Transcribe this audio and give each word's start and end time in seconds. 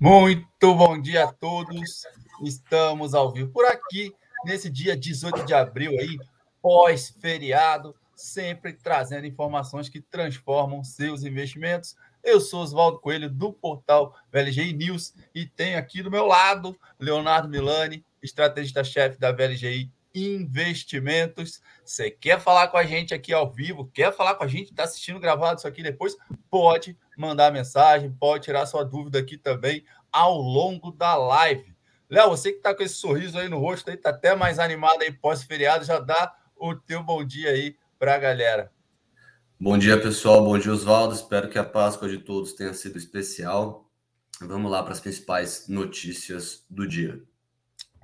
Muito 0.00 0.74
bom 0.74 0.98
dia 0.98 1.24
a 1.24 1.32
todos. 1.32 2.06
Estamos 2.42 3.12
ao 3.12 3.30
vivo 3.30 3.52
por 3.52 3.66
aqui 3.66 4.10
nesse 4.46 4.70
dia 4.70 4.96
18 4.96 5.44
de 5.44 5.52
abril 5.52 5.90
aí, 5.90 6.18
pós-feriado, 6.62 7.94
sempre 8.16 8.72
trazendo 8.72 9.26
informações 9.26 9.90
que 9.90 10.00
transformam 10.00 10.82
seus 10.82 11.22
investimentos. 11.22 11.96
Eu 12.24 12.40
sou 12.40 12.62
Oswaldo 12.62 12.98
Coelho 12.98 13.28
do 13.28 13.52
portal 13.52 14.16
VLGI 14.32 14.72
News 14.72 15.12
e 15.34 15.44
tenho 15.44 15.78
aqui 15.78 16.02
do 16.02 16.10
meu 16.10 16.24
lado 16.24 16.74
Leonardo 16.98 17.46
Milani, 17.46 18.02
estrategista-chefe 18.22 19.18
da 19.18 19.32
VLGI 19.32 19.92
Investimentos. 20.14 21.60
Você 21.84 22.10
quer 22.10 22.40
falar 22.40 22.68
com 22.68 22.76
a 22.76 22.84
gente 22.84 23.12
aqui 23.12 23.34
ao 23.34 23.52
vivo? 23.52 23.90
Quer 23.92 24.12
falar 24.16 24.34
com 24.34 24.44
a 24.44 24.48
gente? 24.48 24.70
Está 24.70 24.84
assistindo 24.84 25.20
gravado 25.20 25.58
isso 25.58 25.68
aqui 25.68 25.82
depois? 25.82 26.16
Pode 26.50 26.98
mandar 27.20 27.52
mensagem, 27.52 28.10
pode 28.10 28.44
tirar 28.44 28.66
sua 28.66 28.82
dúvida 28.82 29.18
aqui 29.18 29.36
também 29.36 29.84
ao 30.10 30.38
longo 30.38 30.90
da 30.90 31.14
live. 31.14 31.76
Léo, 32.08 32.30
você 32.30 32.50
que 32.50 32.56
está 32.58 32.74
com 32.74 32.82
esse 32.82 32.94
sorriso 32.94 33.38
aí 33.38 33.48
no 33.48 33.58
rosto, 33.58 33.90
aí 33.90 33.96
tá 33.96 34.10
até 34.10 34.34
mais 34.34 34.58
animado 34.58 35.02
aí 35.02 35.12
pós-feriado, 35.12 35.84
já 35.84 36.00
dá 36.00 36.34
o 36.56 36.74
teu 36.74 37.02
bom 37.02 37.24
dia 37.24 37.50
aí 37.50 37.76
para 37.98 38.14
a 38.14 38.18
galera. 38.18 38.72
Bom 39.60 39.76
dia, 39.76 40.00
pessoal. 40.00 40.42
Bom 40.42 40.58
dia, 40.58 40.72
Oswaldo. 40.72 41.14
Espero 41.14 41.48
que 41.50 41.58
a 41.58 41.64
Páscoa 41.64 42.08
de 42.08 42.18
todos 42.18 42.54
tenha 42.54 42.72
sido 42.72 42.96
especial. 42.96 43.88
Vamos 44.40 44.70
lá 44.70 44.82
para 44.82 44.92
as 44.92 45.00
principais 45.00 45.68
notícias 45.68 46.64
do 46.68 46.88
dia. 46.88 47.22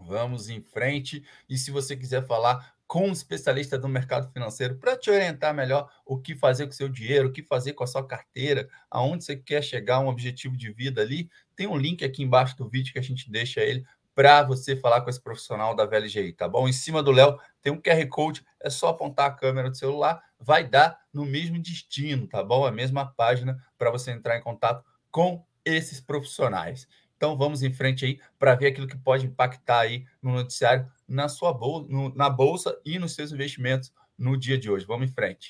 Vamos 0.06 0.50
em 0.50 0.60
frente. 0.60 1.24
E 1.48 1.56
se 1.56 1.70
você 1.70 1.96
quiser 1.96 2.26
falar 2.26 2.75
com 2.86 3.08
um 3.08 3.12
especialista 3.12 3.78
do 3.78 3.88
mercado 3.88 4.30
financeiro 4.32 4.76
para 4.76 4.96
te 4.96 5.10
orientar 5.10 5.52
melhor 5.52 5.90
o 6.04 6.18
que 6.18 6.34
fazer 6.34 6.66
com 6.66 6.72
seu 6.72 6.88
dinheiro, 6.88 7.28
o 7.28 7.32
que 7.32 7.42
fazer 7.42 7.72
com 7.72 7.82
a 7.82 7.86
sua 7.86 8.06
carteira, 8.06 8.68
aonde 8.90 9.24
você 9.24 9.36
quer 9.36 9.62
chegar, 9.62 10.00
um 10.00 10.08
objetivo 10.08 10.56
de 10.56 10.72
vida 10.72 11.02
ali, 11.02 11.28
tem 11.56 11.66
um 11.66 11.76
link 11.76 12.04
aqui 12.04 12.22
embaixo 12.22 12.56
do 12.56 12.68
vídeo 12.68 12.92
que 12.92 12.98
a 12.98 13.02
gente 13.02 13.30
deixa 13.30 13.60
ele 13.60 13.84
para 14.14 14.42
você 14.42 14.74
falar 14.74 15.02
com 15.02 15.10
esse 15.10 15.20
profissional 15.20 15.76
da 15.76 15.84
VLGI, 15.84 16.32
tá 16.32 16.48
bom? 16.48 16.66
Em 16.66 16.72
cima 16.72 17.02
do 17.02 17.10
Léo 17.10 17.38
tem 17.60 17.70
um 17.70 17.80
QR 17.80 18.06
Code, 18.08 18.42
é 18.60 18.70
só 18.70 18.88
apontar 18.88 19.26
a 19.26 19.34
câmera 19.34 19.68
do 19.68 19.76
celular, 19.76 20.22
vai 20.40 20.64
dar 20.64 20.98
no 21.12 21.26
mesmo 21.26 21.60
destino, 21.60 22.26
tá 22.26 22.42
bom? 22.42 22.64
A 22.64 22.72
mesma 22.72 23.12
página 23.14 23.62
para 23.76 23.90
você 23.90 24.12
entrar 24.12 24.38
em 24.38 24.42
contato 24.42 24.82
com 25.10 25.44
esses 25.64 26.00
profissionais. 26.00 26.88
Então 27.16 27.36
vamos 27.36 27.62
em 27.62 27.72
frente 27.72 28.04
aí 28.04 28.20
para 28.38 28.54
ver 28.54 28.68
aquilo 28.68 28.86
que 28.86 28.96
pode 28.96 29.26
impactar 29.26 29.80
aí 29.80 30.06
no 30.22 30.32
noticiário, 30.32 30.90
na 31.08 31.28
sua 31.28 31.52
bolsa, 31.52 31.88
no, 31.90 32.14
na 32.14 32.28
bolsa 32.30 32.78
e 32.84 32.98
nos 32.98 33.14
seus 33.14 33.32
investimentos 33.32 33.92
no 34.18 34.36
dia 34.36 34.58
de 34.58 34.70
hoje. 34.70 34.86
Vamos 34.86 35.10
em 35.10 35.12
frente. 35.12 35.48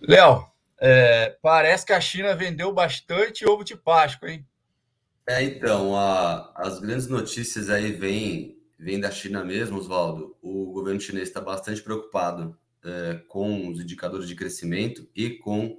Léo, 0.00 0.46
é, 0.80 1.36
parece 1.42 1.86
que 1.86 1.92
a 1.92 2.00
China 2.00 2.34
vendeu 2.34 2.72
bastante 2.72 3.48
ovo 3.48 3.64
de 3.64 3.76
Páscoa, 3.76 4.30
hein? 4.30 4.46
É, 5.26 5.42
então, 5.42 5.96
a, 5.96 6.52
as 6.54 6.78
grandes 6.78 7.08
notícias 7.08 7.68
aí 7.68 7.90
vêm 7.92 8.56
vem 8.78 9.00
da 9.00 9.10
China 9.10 9.44
mesmo, 9.44 9.78
Oswaldo. 9.78 10.36
O 10.42 10.72
governo 10.72 11.00
chinês 11.00 11.28
está 11.28 11.40
bastante 11.40 11.82
preocupado 11.82 12.56
é, 12.84 13.20
com 13.28 13.68
os 13.68 13.80
indicadores 13.80 14.28
de 14.28 14.34
crescimento 14.34 15.08
e 15.14 15.30
com 15.30 15.76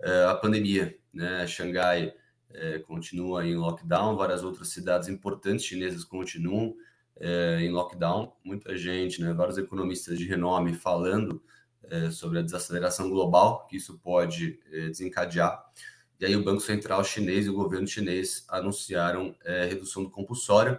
é, 0.00 0.24
a 0.24 0.34
pandemia. 0.34 0.96
Né? 1.14 1.46
Xangai 1.46 2.14
é, 2.54 2.78
continua 2.78 3.46
em 3.46 3.56
lockdown, 3.56 4.16
várias 4.16 4.44
outras 4.44 4.68
cidades 4.68 5.08
importantes 5.08 5.64
chinesas 5.64 6.04
continuam 6.04 6.74
é, 7.18 7.58
em 7.60 7.70
lockdown. 7.70 8.32
Muita 8.44 8.76
gente, 8.76 9.20
né, 9.20 9.32
vários 9.32 9.58
economistas 9.58 10.18
de 10.18 10.26
renome 10.26 10.74
falando 10.74 11.42
sobre 12.12 12.38
a 12.38 12.42
desaceleração 12.42 13.10
global 13.10 13.66
que 13.66 13.76
isso 13.76 13.98
pode 13.98 14.60
desencadear. 14.70 15.62
E 16.18 16.24
aí 16.24 16.34
o 16.36 16.42
Banco 16.42 16.60
Central 16.60 17.02
chinês 17.02 17.44
e 17.44 17.50
o 17.50 17.54
governo 17.54 17.88
chinês 17.88 18.46
anunciaram 18.48 19.34
redução 19.68 20.04
do 20.04 20.08
compulsório. 20.08 20.78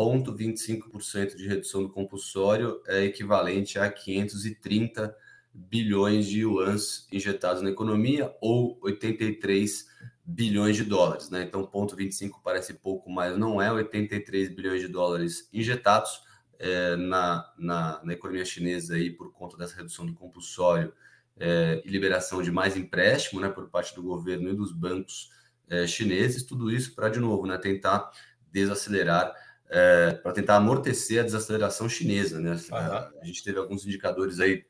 0,25% 0.00 1.36
de 1.36 1.46
redução 1.46 1.82
do 1.82 1.90
compulsório 1.90 2.80
é 2.86 3.04
equivalente 3.04 3.78
a 3.78 3.90
530 3.90 5.14
bilhões 5.52 6.26
de 6.26 6.40
yuans 6.40 7.06
injetados 7.12 7.60
na 7.60 7.70
economia 7.70 8.34
ou 8.40 8.78
83 8.82 9.86
bilhões 10.30 10.76
de 10.76 10.84
dólares, 10.84 11.28
né? 11.28 11.42
Então, 11.42 11.66
ponto 11.66 11.96
25 11.96 12.40
parece 12.42 12.74
pouco, 12.74 13.10
mas 13.10 13.36
não 13.36 13.60
é 13.60 13.72
83 13.72 14.54
bilhões 14.54 14.80
de 14.80 14.88
dólares 14.88 15.48
injetados 15.52 16.22
é, 16.58 16.94
na, 16.96 17.52
na, 17.58 18.00
na, 18.04 18.12
economia 18.12 18.44
chinesa 18.44 18.94
aí 18.94 19.10
por 19.10 19.32
conta 19.32 19.56
dessa 19.56 19.74
redução 19.76 20.06
do 20.06 20.14
compulsório 20.14 20.92
é, 21.38 21.82
e 21.84 21.88
liberação 21.88 22.42
de 22.42 22.50
mais 22.50 22.76
empréstimo, 22.76 23.40
né, 23.40 23.48
por 23.48 23.68
parte 23.70 23.94
do 23.94 24.02
governo 24.02 24.50
e 24.50 24.54
dos 24.54 24.72
bancos 24.72 25.30
é, 25.68 25.86
chineses. 25.86 26.44
Tudo 26.44 26.70
isso 26.70 26.94
para 26.94 27.08
de 27.08 27.18
novo, 27.18 27.46
né, 27.46 27.58
tentar 27.58 28.10
desacelerar 28.52 29.34
é, 29.68 30.12
para 30.12 30.32
tentar 30.32 30.56
amortecer 30.56 31.20
a 31.20 31.24
desaceleração 31.24 31.88
chinesa, 31.88 32.40
né? 32.40 32.52
Uhum. 32.52 33.20
A 33.22 33.24
gente 33.24 33.42
teve 33.44 33.56
alguns 33.56 33.86
indicadores 33.86 34.40
aí 34.40 34.64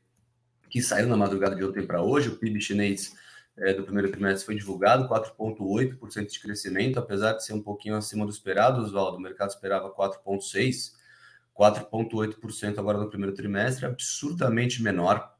que 0.68 0.82
saíram 0.82 1.08
na 1.08 1.16
madrugada 1.16 1.56
de 1.56 1.64
ontem 1.64 1.86
para 1.86 2.02
hoje. 2.02 2.28
O 2.28 2.36
PIB 2.36 2.60
chinês 2.60 3.14
é, 3.60 3.74
do 3.74 3.82
primeiro 3.82 4.10
trimestre 4.10 4.46
foi 4.46 4.54
divulgado, 4.54 5.08
4,8% 5.08 6.26
de 6.26 6.40
crescimento, 6.40 6.98
apesar 6.98 7.34
de 7.34 7.44
ser 7.44 7.52
um 7.52 7.62
pouquinho 7.62 7.96
acima 7.96 8.24
do 8.24 8.30
esperado, 8.30 8.80
Oswaldo. 8.80 9.18
O 9.18 9.20
mercado 9.20 9.50
esperava 9.50 9.94
4,6%, 9.94 10.92
4,8% 11.58 12.78
agora 12.78 12.98
no 12.98 13.08
primeiro 13.08 13.34
trimestre, 13.34 13.84
absurdamente 13.84 14.82
menor 14.82 15.34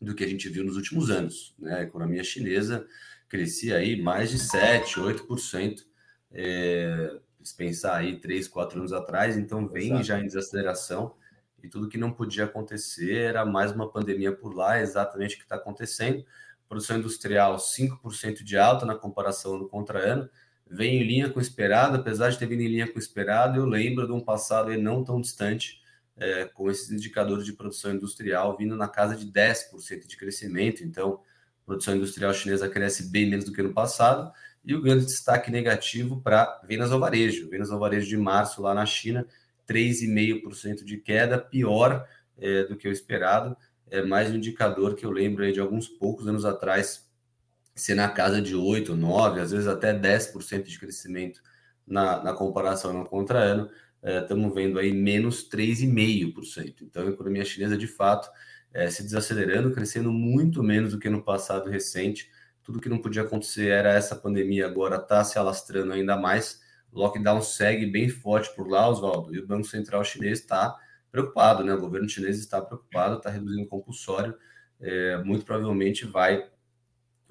do 0.00 0.14
que 0.14 0.22
a 0.22 0.28
gente 0.28 0.48
viu 0.48 0.62
nos 0.62 0.76
últimos 0.76 1.10
anos. 1.10 1.54
Né? 1.58 1.76
A 1.76 1.82
economia 1.82 2.22
chinesa 2.22 2.86
crescia 3.28 3.76
aí 3.78 4.00
mais 4.00 4.30
de 4.30 4.38
7%, 4.38 5.26
8%. 5.26 5.80
É, 6.32 7.18
se 7.42 7.56
pensar 7.56 7.96
aí 7.96 8.18
3, 8.18 8.48
4 8.48 8.78
anos 8.78 8.92
atrás, 8.92 9.36
então 9.36 9.66
vem 9.68 9.88
Exato. 9.88 10.04
já 10.04 10.20
em 10.20 10.26
desaceleração 10.26 11.14
e 11.62 11.68
tudo 11.68 11.88
que 11.88 11.96
não 11.96 12.12
podia 12.12 12.44
acontecer 12.44 13.16
era 13.16 13.44
mais 13.44 13.72
uma 13.72 13.90
pandemia 13.90 14.32
por 14.34 14.54
lá, 14.54 14.80
exatamente 14.80 15.34
o 15.34 15.38
que 15.38 15.44
está 15.44 15.56
acontecendo. 15.56 16.24
Produção 16.68 16.98
industrial 16.98 17.56
5% 17.56 18.42
de 18.42 18.56
alta 18.56 18.86
na 18.86 18.94
comparação 18.94 19.58
do 19.58 19.68
contra 19.68 19.98
ano, 19.98 20.28
vem 20.66 20.96
em 20.96 21.04
linha 21.04 21.30
com 21.30 21.38
o 21.38 21.42
esperado, 21.42 21.96
apesar 21.96 22.30
de 22.30 22.38
ter 22.38 22.46
vindo 22.46 22.62
em 22.62 22.68
linha 22.68 22.88
com 22.88 22.96
o 22.96 22.98
esperado, 22.98 23.58
eu 23.58 23.66
lembro 23.66 24.06
de 24.06 24.12
um 24.12 24.20
passado 24.20 24.76
não 24.78 25.04
tão 25.04 25.20
distante, 25.20 25.82
é, 26.16 26.44
com 26.46 26.70
esses 26.70 26.90
indicadores 26.90 27.44
de 27.44 27.52
produção 27.52 27.92
industrial 27.92 28.56
vindo 28.56 28.76
na 28.76 28.88
casa 28.88 29.16
de 29.16 29.26
10% 29.26 30.06
de 30.06 30.16
crescimento, 30.16 30.84
então 30.84 31.20
a 31.62 31.66
produção 31.66 31.96
industrial 31.96 32.32
chinesa 32.32 32.68
cresce 32.68 33.10
bem 33.10 33.28
menos 33.28 33.44
do 33.44 33.52
que 33.52 33.62
no 33.62 33.72
passado, 33.72 34.32
e 34.64 34.74
o 34.74 34.80
grande 34.80 35.04
destaque 35.04 35.50
negativo 35.50 36.20
para 36.20 36.60
vendas 36.66 36.90
ao 36.90 36.98
varejo, 36.98 37.48
vendas 37.50 37.70
ao 37.70 37.78
varejo 37.78 38.06
de 38.06 38.16
março 38.16 38.62
lá 38.62 38.72
na 38.72 38.86
China, 38.86 39.26
3,5% 39.68 40.84
de 40.84 40.96
queda, 40.98 41.38
pior 41.38 42.06
é, 42.38 42.64
do 42.64 42.76
que 42.76 42.88
o 42.88 42.92
esperado. 42.92 43.56
É 43.90 44.02
mais 44.02 44.30
um 44.30 44.36
indicador 44.36 44.94
que 44.94 45.04
eu 45.04 45.10
lembro 45.10 45.50
de 45.52 45.60
alguns 45.60 45.88
poucos 45.88 46.26
anos 46.26 46.44
atrás 46.44 47.08
ser 47.74 47.94
na 47.94 48.08
casa 48.08 48.40
de 48.40 48.54
8, 48.54 48.94
9, 48.94 49.40
às 49.40 49.50
vezes 49.50 49.66
até 49.66 49.92
10% 49.92 50.64
de 50.64 50.78
crescimento 50.78 51.42
na, 51.86 52.22
na 52.22 52.32
comparação 52.32 52.92
no 52.92 53.04
contra 53.04 53.38
ano. 53.38 53.70
Estamos 54.02 54.52
é, 54.52 54.54
vendo 54.54 54.78
aí 54.78 54.92
menos 54.92 55.48
3,5%. 55.48 56.82
Então, 56.82 57.06
a 57.06 57.10
economia 57.10 57.44
chinesa, 57.44 57.76
de 57.76 57.86
fato, 57.86 58.30
é, 58.72 58.90
se 58.90 59.02
desacelerando, 59.02 59.72
crescendo 59.72 60.12
muito 60.12 60.62
menos 60.62 60.92
do 60.92 60.98
que 60.98 61.08
no 61.08 61.22
passado 61.22 61.70
recente. 61.70 62.30
Tudo 62.62 62.80
que 62.80 62.88
não 62.88 62.98
podia 62.98 63.22
acontecer 63.22 63.68
era 63.68 63.94
essa 63.94 64.14
pandemia, 64.14 64.66
agora 64.66 64.96
está 64.96 65.24
se 65.24 65.38
alastrando 65.38 65.92
ainda 65.92 66.16
mais 66.16 66.62
lockdown 66.94 67.42
segue 67.42 67.86
bem 67.86 68.08
forte 68.08 68.54
por 68.54 68.68
lá, 68.68 68.88
Oswaldo, 68.88 69.34
e 69.34 69.40
o 69.40 69.46
Banco 69.46 69.66
Central 69.66 70.04
chinês 70.04 70.38
está 70.38 70.76
preocupado, 71.14 71.62
né? 71.62 71.72
O 71.72 71.80
governo 71.80 72.08
chinês 72.08 72.40
está 72.40 72.60
preocupado, 72.60 73.18
está 73.18 73.30
reduzindo 73.30 73.62
o 73.62 73.68
compulsório, 73.68 74.36
é, 74.80 75.16
muito 75.18 75.44
provavelmente 75.44 76.04
vai 76.04 76.50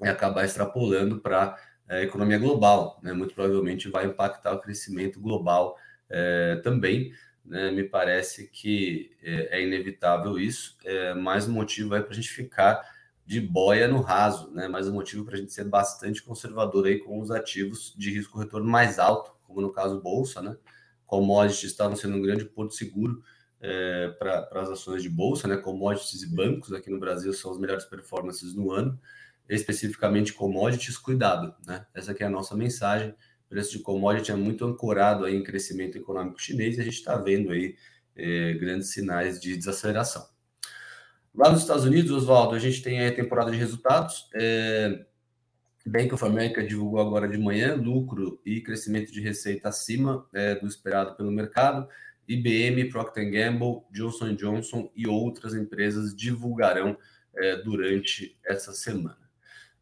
acabar 0.00 0.42
extrapolando 0.42 1.20
para 1.20 1.54
a 1.86 2.00
economia 2.00 2.38
global, 2.38 2.98
né? 3.02 3.12
Muito 3.12 3.34
provavelmente 3.34 3.90
vai 3.90 4.06
impactar 4.06 4.54
o 4.54 4.60
crescimento 4.60 5.20
global 5.20 5.76
é, 6.08 6.56
também. 6.64 7.12
Né? 7.44 7.70
Me 7.72 7.84
parece 7.84 8.48
que 8.48 9.14
é, 9.22 9.58
é 9.58 9.62
inevitável 9.62 10.38
isso. 10.38 10.78
É, 10.82 11.12
mais 11.12 11.46
um 11.46 11.52
motivo 11.52 11.94
aí 11.94 12.00
para 12.00 12.12
a 12.12 12.14
gente 12.14 12.30
ficar 12.30 12.80
de 13.26 13.38
boia 13.38 13.86
no 13.86 14.00
raso, 14.00 14.50
né? 14.50 14.66
Mais 14.66 14.88
um 14.88 14.94
motivo 14.94 15.26
para 15.26 15.34
a 15.34 15.38
gente 15.38 15.52
ser 15.52 15.64
bastante 15.64 16.22
conservador 16.22 16.86
aí 16.86 17.00
com 17.00 17.20
os 17.20 17.30
ativos 17.30 17.94
de 17.98 18.10
risco 18.10 18.38
retorno 18.38 18.66
mais 18.66 18.98
alto 18.98 19.34
como 19.42 19.60
no 19.60 19.70
caso 19.70 20.00
Bolsa, 20.00 20.40
né? 20.40 20.56
Commodities 21.04 21.70
estavam 21.70 21.94
sendo 21.94 22.16
um 22.16 22.22
grande 22.22 22.46
porto 22.46 22.72
seguro 22.72 23.22
é, 23.66 24.08
para 24.18 24.46
as 24.60 24.68
ações 24.68 25.02
de 25.02 25.08
Bolsa, 25.08 25.48
né? 25.48 25.56
Commodities 25.56 26.22
e 26.22 26.28
bancos 26.28 26.70
aqui 26.70 26.90
no 26.90 27.00
Brasil 27.00 27.32
são 27.32 27.50
as 27.50 27.58
melhores 27.58 27.86
performances 27.86 28.54
no 28.54 28.70
ano, 28.70 29.00
especificamente 29.48 30.34
commodities, 30.34 30.98
cuidado, 30.98 31.54
né? 31.66 31.86
Essa 31.94 32.12
aqui 32.12 32.22
é 32.22 32.26
a 32.26 32.30
nossa 32.30 32.54
mensagem. 32.54 33.10
O 33.46 33.48
preço 33.48 33.72
de 33.72 33.78
commodity 33.78 34.30
é 34.30 34.34
muito 34.34 34.66
ancorado 34.66 35.24
aí 35.24 35.34
em 35.34 35.42
crescimento 35.42 35.96
econômico 35.96 36.40
chinês 36.42 36.76
e 36.76 36.82
a 36.82 36.84
gente 36.84 36.98
está 36.98 37.16
vendo 37.16 37.52
aí 37.52 37.74
é, 38.14 38.52
grandes 38.52 38.90
sinais 38.90 39.40
de 39.40 39.56
desaceleração. 39.56 40.28
Lá 41.34 41.50
nos 41.50 41.62
Estados 41.62 41.84
Unidos, 41.84 42.10
Oswaldo, 42.10 42.54
a 42.54 42.58
gente 42.58 42.82
tem 42.82 43.06
a 43.06 43.14
temporada 43.14 43.50
de 43.50 43.56
resultados. 43.56 44.28
É, 44.34 45.06
Bank 45.86 46.12
of 46.12 46.24
America 46.24 46.62
divulgou 46.62 47.00
agora 47.00 47.26
de 47.26 47.38
manhã 47.38 47.74
lucro 47.74 48.40
e 48.44 48.60
crescimento 48.60 49.10
de 49.10 49.22
receita 49.22 49.70
acima 49.70 50.26
é, 50.34 50.54
do 50.54 50.66
esperado 50.66 51.16
pelo 51.16 51.32
mercado. 51.32 51.88
IBM, 52.28 52.90
Procter 52.90 53.30
Gamble, 53.30 53.82
Johnson 53.90 54.34
Johnson 54.34 54.90
e 54.94 55.06
outras 55.06 55.54
empresas 55.54 56.14
divulgarão 56.14 56.96
é, 57.36 57.56
durante 57.56 58.38
essa 58.44 58.72
semana. 58.72 59.18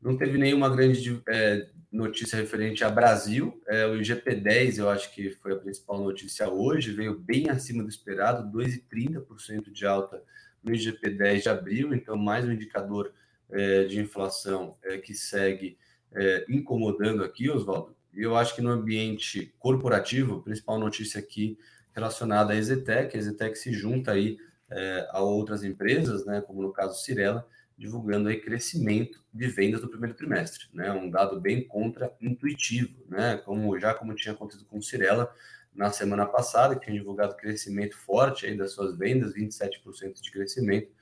Não 0.00 0.17
teve 0.17 0.37
nenhuma 0.37 0.69
grande 0.69 1.23
é, 1.29 1.69
notícia 1.91 2.37
referente 2.37 2.83
a 2.83 2.91
Brasil. 2.91 3.62
É, 3.69 3.87
o 3.87 3.94
IGP-10, 4.00 4.79
eu 4.79 4.89
acho 4.89 5.15
que 5.15 5.31
foi 5.31 5.53
a 5.53 5.56
principal 5.56 6.03
notícia 6.03 6.49
hoje, 6.49 6.93
veio 6.93 7.19
bem 7.19 7.49
acima 7.49 7.83
do 7.83 7.89
esperado, 7.89 8.50
2,30% 8.59 9.71
de 9.71 9.87
alta 9.87 10.23
no 10.62 10.73
IGP-10 10.73 11.43
de 11.43 11.49
abril, 11.49 11.94
então 11.94 12.17
mais 12.17 12.44
um 12.44 12.53
indicador 12.53 13.12
é, 13.50 13.85
de 13.85 14.00
inflação 14.00 14.77
que 15.05 15.15
segue 15.15 15.77
incomodando 16.49 17.25
aqui, 17.25 17.49
Oswaldo. 17.49 17.97
E 18.12 18.23
eu 18.23 18.37
acho 18.37 18.55
que 18.55 18.61
no 18.61 18.71
ambiente 18.71 19.55
corporativo, 19.59 20.37
a 20.37 20.43
principal 20.43 20.79
notícia 20.79 21.19
aqui 21.19 21.59
relacionada 21.94 22.53
à 22.53 22.56
Exetec, 22.56 23.17
a 23.17 23.19
Exetec 23.19 23.56
se 23.56 23.73
junta 23.73 24.12
aí 24.12 24.39
é, 24.71 25.09
a 25.11 25.21
outras 25.21 25.65
empresas, 25.65 26.25
né, 26.25 26.41
como 26.41 26.62
no 26.62 26.73
caso 26.73 27.00
Cirela, 27.03 27.47
divulgando 27.77 28.29
aí 28.29 28.41
crescimento 28.41 29.23
de 29.33 29.49
vendas 29.49 29.83
no 29.83 29.89
primeiro 29.89 30.15
trimestre, 30.15 30.67
né, 30.73 30.91
um 30.93 31.11
dado 31.11 31.41
bem 31.41 31.67
contra-intuitivo, 31.67 33.05
né, 33.09 33.37
como 33.44 33.79
já 33.79 33.94
como 33.94 34.15
tinha 34.15 34.35
acontecido 34.35 34.67
com 34.67 34.81
Cirela 34.81 35.33
na 35.75 35.91
semana 35.91 36.27
passada, 36.27 36.75
que 36.75 36.85
tinha 36.85 36.99
divulgado 36.99 37.37
crescimento 37.37 37.97
forte 37.97 38.47
aí 38.47 38.56
das 38.56 38.73
suas 38.73 38.97
vendas, 38.97 39.35
27% 39.35 40.21
de 40.21 40.31
crescimento, 40.31 40.93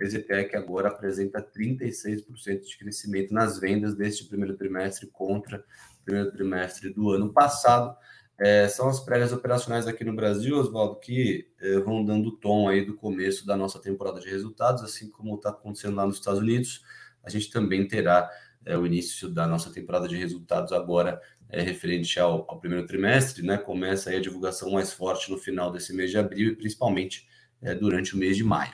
Exetec 0.00 0.56
agora 0.56 0.88
apresenta 0.88 1.42
36% 1.42 2.60
de 2.60 2.78
crescimento 2.78 3.34
nas 3.34 3.58
vendas 3.58 3.94
deste 3.94 4.24
primeiro 4.24 4.56
trimestre 4.56 5.08
contra 5.08 5.58
o 5.58 6.04
primeiro 6.04 6.30
trimestre 6.30 6.90
do 6.90 7.10
ano 7.10 7.32
passado. 7.32 7.96
É, 8.40 8.68
são 8.68 8.88
as 8.88 9.00
prévias 9.00 9.32
operacionais 9.32 9.88
aqui 9.88 10.04
no 10.04 10.14
Brasil, 10.14 10.56
Oswaldo, 10.56 11.00
que 11.00 11.48
é, 11.60 11.78
vão 11.80 12.04
dando 12.04 12.30
tom 12.30 12.68
aí 12.68 12.84
do 12.84 12.94
começo 12.94 13.44
da 13.44 13.56
nossa 13.56 13.80
temporada 13.80 14.20
de 14.20 14.28
resultados, 14.28 14.82
assim 14.84 15.10
como 15.10 15.34
está 15.34 15.50
acontecendo 15.50 15.96
lá 15.96 16.06
nos 16.06 16.16
Estados 16.16 16.40
Unidos. 16.40 16.84
A 17.24 17.30
gente 17.30 17.50
também 17.50 17.86
terá 17.88 18.30
é, 18.64 18.78
o 18.78 18.86
início 18.86 19.28
da 19.28 19.46
nossa 19.46 19.72
temporada 19.72 20.06
de 20.06 20.16
resultados 20.16 20.72
agora 20.72 21.20
é, 21.48 21.60
referente 21.62 22.20
ao, 22.20 22.44
ao, 22.48 22.60
primeiro 22.60 22.86
trimestre, 22.86 23.42
né? 23.44 23.58
Começa 23.58 24.10
aí 24.10 24.16
a 24.16 24.20
divulgação 24.20 24.70
mais 24.70 24.92
forte 24.92 25.30
no 25.30 25.38
final 25.38 25.72
desse 25.72 25.92
mês 25.92 26.10
de 26.10 26.18
abril 26.18 26.52
e 26.52 26.56
principalmente 26.56 27.26
é, 27.60 27.74
durante 27.74 28.14
o 28.14 28.18
mês 28.18 28.36
de 28.36 28.44
maio. 28.44 28.72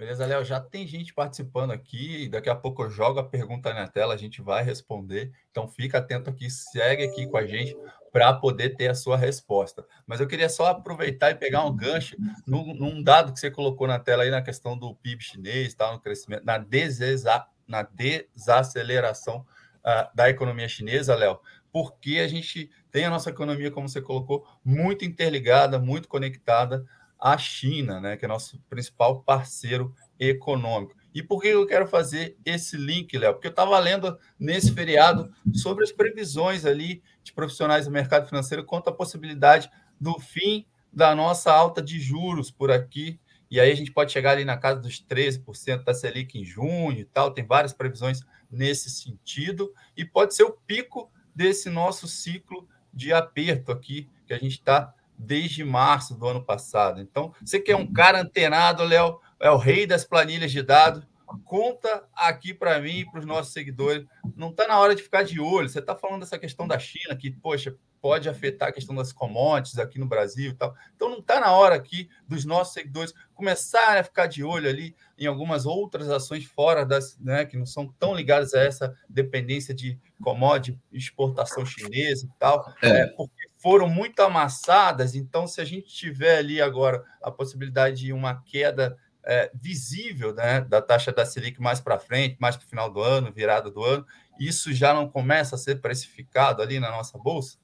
Beleza, 0.00 0.24
Léo? 0.24 0.42
Já 0.42 0.58
tem 0.58 0.86
gente 0.86 1.12
participando 1.12 1.72
aqui. 1.72 2.26
Daqui 2.30 2.48
a 2.48 2.56
pouco 2.56 2.84
eu 2.84 2.88
jogo 2.88 3.20
a 3.20 3.22
pergunta 3.22 3.74
na 3.74 3.86
tela, 3.86 4.14
a 4.14 4.16
gente 4.16 4.40
vai 4.40 4.64
responder. 4.64 5.30
Então 5.50 5.68
fica 5.68 5.98
atento 5.98 6.30
aqui, 6.30 6.48
segue 6.48 7.04
aqui 7.04 7.26
com 7.26 7.36
a 7.36 7.44
gente 7.44 7.76
para 8.10 8.32
poder 8.32 8.76
ter 8.76 8.88
a 8.88 8.94
sua 8.94 9.18
resposta. 9.18 9.84
Mas 10.06 10.18
eu 10.18 10.26
queria 10.26 10.48
só 10.48 10.68
aproveitar 10.68 11.32
e 11.32 11.34
pegar 11.34 11.66
um 11.66 11.76
gancho 11.76 12.16
num, 12.46 12.74
num 12.74 13.02
dado 13.02 13.30
que 13.30 13.38
você 13.38 13.50
colocou 13.50 13.86
na 13.86 13.98
tela 13.98 14.22
aí 14.22 14.30
na 14.30 14.40
questão 14.40 14.74
do 14.74 14.94
PIB 14.94 15.22
chinês, 15.22 15.74
tá, 15.74 15.92
no 15.92 16.00
crescimento, 16.00 16.46
na, 16.46 16.56
desexa, 16.56 17.46
na 17.68 17.82
desaceleração 17.82 19.44
uh, 19.84 20.16
da 20.16 20.30
economia 20.30 20.66
chinesa, 20.66 21.14
Léo, 21.14 21.38
porque 21.70 22.20
a 22.20 22.26
gente 22.26 22.70
tem 22.90 23.04
a 23.04 23.10
nossa 23.10 23.28
economia, 23.28 23.70
como 23.70 23.86
você 23.86 24.00
colocou, 24.00 24.46
muito 24.64 25.04
interligada, 25.04 25.78
muito 25.78 26.08
conectada 26.08 26.86
a 27.20 27.36
China, 27.36 28.00
né, 28.00 28.16
que 28.16 28.24
é 28.24 28.28
nosso 28.28 28.58
principal 28.68 29.22
parceiro 29.22 29.94
econômico. 30.18 30.94
E 31.12 31.22
por 31.22 31.42
que 31.42 31.48
eu 31.48 31.66
quero 31.66 31.86
fazer 31.86 32.36
esse 32.44 32.76
link, 32.76 33.16
Léo? 33.18 33.34
Porque 33.34 33.48
eu 33.48 33.50
estava 33.52 33.78
lendo 33.78 34.16
nesse 34.38 34.72
feriado 34.72 35.30
sobre 35.52 35.82
as 35.84 35.90
previsões 35.90 36.64
ali 36.64 37.02
de 37.22 37.32
profissionais 37.32 37.86
do 37.86 37.90
mercado 37.90 38.28
financeiro 38.28 38.64
quanto 38.64 38.88
à 38.88 38.92
possibilidade 38.92 39.68
do 40.00 40.18
fim 40.20 40.64
da 40.92 41.14
nossa 41.14 41.52
alta 41.52 41.82
de 41.82 41.98
juros 41.98 42.50
por 42.50 42.70
aqui. 42.70 43.18
E 43.50 43.58
aí 43.58 43.72
a 43.72 43.74
gente 43.74 43.90
pode 43.90 44.12
chegar 44.12 44.32
ali 44.32 44.44
na 44.44 44.56
casa 44.56 44.80
dos 44.80 45.04
13% 45.04 45.82
da 45.82 45.92
Selic 45.92 46.38
em 46.38 46.44
junho 46.44 47.00
e 47.00 47.04
tal. 47.04 47.32
Tem 47.32 47.44
várias 47.44 47.72
previsões 47.72 48.20
nesse 48.48 48.88
sentido. 48.88 49.74
E 49.96 50.04
pode 50.04 50.34
ser 50.34 50.44
o 50.44 50.52
pico 50.52 51.10
desse 51.34 51.68
nosso 51.68 52.06
ciclo 52.06 52.68
de 52.94 53.12
aperto 53.12 53.72
aqui 53.72 54.08
que 54.26 54.32
a 54.32 54.38
gente 54.38 54.52
está 54.52 54.94
desde 55.20 55.62
março 55.62 56.14
do 56.14 56.26
ano 56.26 56.42
passado. 56.42 57.00
Então, 57.00 57.32
você 57.44 57.60
que 57.60 57.70
é 57.70 57.76
um 57.76 57.90
cara 57.92 58.20
antenado, 58.20 58.84
Léo, 58.84 59.20
é 59.38 59.50
o 59.50 59.56
rei 59.56 59.86
das 59.86 60.04
planilhas 60.04 60.50
de 60.50 60.62
dados, 60.62 61.06
conta 61.44 62.04
aqui 62.14 62.52
para 62.52 62.80
mim 62.80 63.00
e 63.00 63.10
para 63.10 63.20
os 63.20 63.26
nossos 63.26 63.52
seguidores. 63.52 64.04
Não 64.34 64.50
está 64.50 64.66
na 64.66 64.78
hora 64.78 64.94
de 64.94 65.02
ficar 65.02 65.22
de 65.22 65.38
olho. 65.40 65.68
Você 65.68 65.78
está 65.78 65.94
falando 65.94 66.20
dessa 66.20 66.38
questão 66.38 66.66
da 66.66 66.78
China, 66.78 67.14
que, 67.14 67.30
poxa, 67.30 67.74
pode 68.00 68.28
afetar 68.28 68.70
a 68.70 68.72
questão 68.72 68.94
das 68.94 69.12
commodities 69.12 69.78
aqui 69.78 69.98
no 69.98 70.06
Brasil 70.06 70.50
e 70.50 70.54
tal. 70.54 70.74
Então, 70.96 71.10
não 71.10 71.18
está 71.18 71.38
na 71.38 71.52
hora 71.52 71.74
aqui 71.74 72.08
dos 72.26 72.44
nossos 72.44 72.72
seguidores 72.72 73.12
começarem 73.34 74.00
a 74.00 74.04
ficar 74.04 74.26
de 74.26 74.42
olho 74.42 74.68
ali 74.68 74.94
em 75.18 75.26
algumas 75.26 75.66
outras 75.66 76.08
ações 76.08 76.44
fora 76.44 76.84
das, 76.84 77.18
né, 77.18 77.44
que 77.44 77.56
não 77.56 77.66
são 77.66 77.86
tão 77.98 78.14
ligadas 78.14 78.54
a 78.54 78.62
essa 78.62 78.96
dependência 79.08 79.74
de 79.74 79.98
commodity, 80.22 80.78
exportação 80.92 81.64
chinesa 81.64 82.26
e 82.26 82.38
tal, 82.38 82.72
é. 82.82 82.88
É, 82.88 83.06
porque 83.08 83.39
foram 83.60 83.88
muito 83.88 84.20
amassadas. 84.20 85.14
Então, 85.14 85.46
se 85.46 85.60
a 85.60 85.64
gente 85.64 85.88
tiver 85.88 86.38
ali 86.38 86.60
agora 86.60 87.04
a 87.22 87.30
possibilidade 87.30 88.00
de 88.00 88.12
uma 88.12 88.42
queda 88.42 88.96
é, 89.24 89.50
visível 89.54 90.34
né, 90.34 90.62
da 90.62 90.80
taxa 90.80 91.12
da 91.12 91.26
Selic 91.26 91.60
mais 91.60 91.78
para 91.78 91.98
frente, 91.98 92.36
mais 92.40 92.56
para 92.56 92.64
o 92.64 92.68
final 92.68 92.90
do 92.90 93.00
ano, 93.00 93.32
virada 93.32 93.70
do 93.70 93.84
ano, 93.84 94.04
isso 94.38 94.72
já 94.72 94.94
não 94.94 95.08
começa 95.08 95.54
a 95.54 95.58
ser 95.58 95.80
precificado 95.80 96.62
ali 96.62 96.80
na 96.80 96.90
nossa 96.90 97.18
bolsa? 97.18 97.58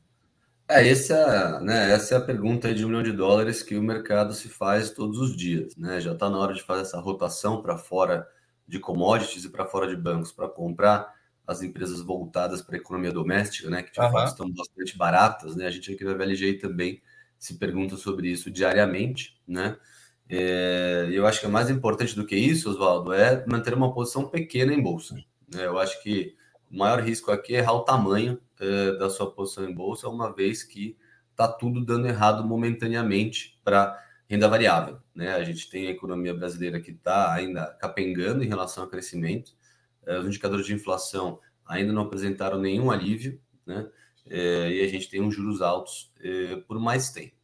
É, 0.68 0.86
essa, 0.86 1.60
né, 1.60 1.92
essa 1.92 2.14
é 2.14 2.18
a 2.18 2.20
pergunta 2.20 2.74
de 2.74 2.84
um 2.84 2.88
milhão 2.88 3.02
de 3.02 3.12
dólares 3.12 3.62
que 3.62 3.76
o 3.76 3.82
mercado 3.82 4.34
se 4.34 4.48
faz 4.48 4.90
todos 4.90 5.18
os 5.18 5.34
dias. 5.34 5.76
Né? 5.76 6.00
Já 6.00 6.12
está 6.12 6.28
na 6.28 6.38
hora 6.38 6.52
de 6.52 6.62
fazer 6.62 6.82
essa 6.82 7.00
rotação 7.00 7.62
para 7.62 7.78
fora 7.78 8.28
de 8.68 8.78
commodities 8.78 9.44
e 9.44 9.48
para 9.48 9.64
fora 9.64 9.86
de 9.86 9.96
bancos 9.96 10.32
para 10.32 10.48
comprar 10.48 11.14
as 11.46 11.62
empresas 11.62 12.00
voltadas 12.00 12.60
para 12.60 12.76
a 12.76 12.78
economia 12.78 13.12
doméstica, 13.12 13.70
né, 13.70 13.82
que 13.82 13.92
de 13.92 14.00
uhum. 14.00 14.10
fato 14.10 14.28
estão 14.28 14.50
bastante 14.50 14.98
baratas, 14.98 15.54
né? 15.54 15.66
A 15.66 15.70
gente 15.70 15.92
aqui 15.92 16.04
na 16.04 16.14
VLG 16.14 16.54
também 16.54 17.00
se 17.38 17.54
pergunta 17.54 17.96
sobre 17.96 18.28
isso 18.28 18.50
diariamente, 18.50 19.40
né? 19.46 19.76
É, 20.28 21.08
eu 21.12 21.26
acho 21.26 21.40
que 21.40 21.46
é 21.46 21.48
mais 21.48 21.70
importante 21.70 22.16
do 22.16 22.26
que 22.26 22.34
isso, 22.34 22.68
Oswaldo, 22.68 23.12
é 23.12 23.44
manter 23.46 23.74
uma 23.74 23.94
posição 23.94 24.28
pequena 24.28 24.74
em 24.74 24.82
bolsa. 24.82 25.14
Né? 25.52 25.64
Eu 25.64 25.78
acho 25.78 26.02
que 26.02 26.34
o 26.70 26.76
maior 26.76 27.00
risco 27.00 27.30
aqui 27.30 27.54
é 27.54 27.58
errar 27.58 27.74
o 27.74 27.84
tamanho 27.84 28.40
é, 28.58 28.92
da 28.92 29.08
sua 29.08 29.30
posição 29.30 29.64
em 29.64 29.72
bolsa, 29.72 30.08
uma 30.08 30.34
vez 30.34 30.64
que 30.64 30.96
está 31.30 31.46
tudo 31.46 31.84
dando 31.84 32.08
errado 32.08 32.44
momentaneamente 32.44 33.60
para 33.62 34.02
renda 34.28 34.48
variável. 34.48 34.98
Né? 35.14 35.32
A 35.32 35.44
gente 35.44 35.70
tem 35.70 35.86
a 35.86 35.90
economia 35.90 36.34
brasileira 36.34 36.80
que 36.80 36.90
está 36.90 37.32
ainda 37.32 37.66
capengando 37.80 38.42
em 38.42 38.48
relação 38.48 38.82
ao 38.82 38.90
crescimento, 38.90 39.52
os 40.06 40.26
indicadores 40.26 40.66
de 40.66 40.74
inflação 40.74 41.40
ainda 41.66 41.92
não 41.92 42.02
apresentaram 42.02 42.60
nenhum 42.60 42.90
alívio, 42.90 43.40
né? 43.66 43.88
É, 44.28 44.70
e 44.72 44.80
a 44.80 44.88
gente 44.88 45.08
tem 45.08 45.20
uns 45.20 45.34
juros 45.34 45.62
altos 45.62 46.12
é, 46.20 46.56
por 46.66 46.78
mais 46.80 47.10
tempo. 47.10 47.36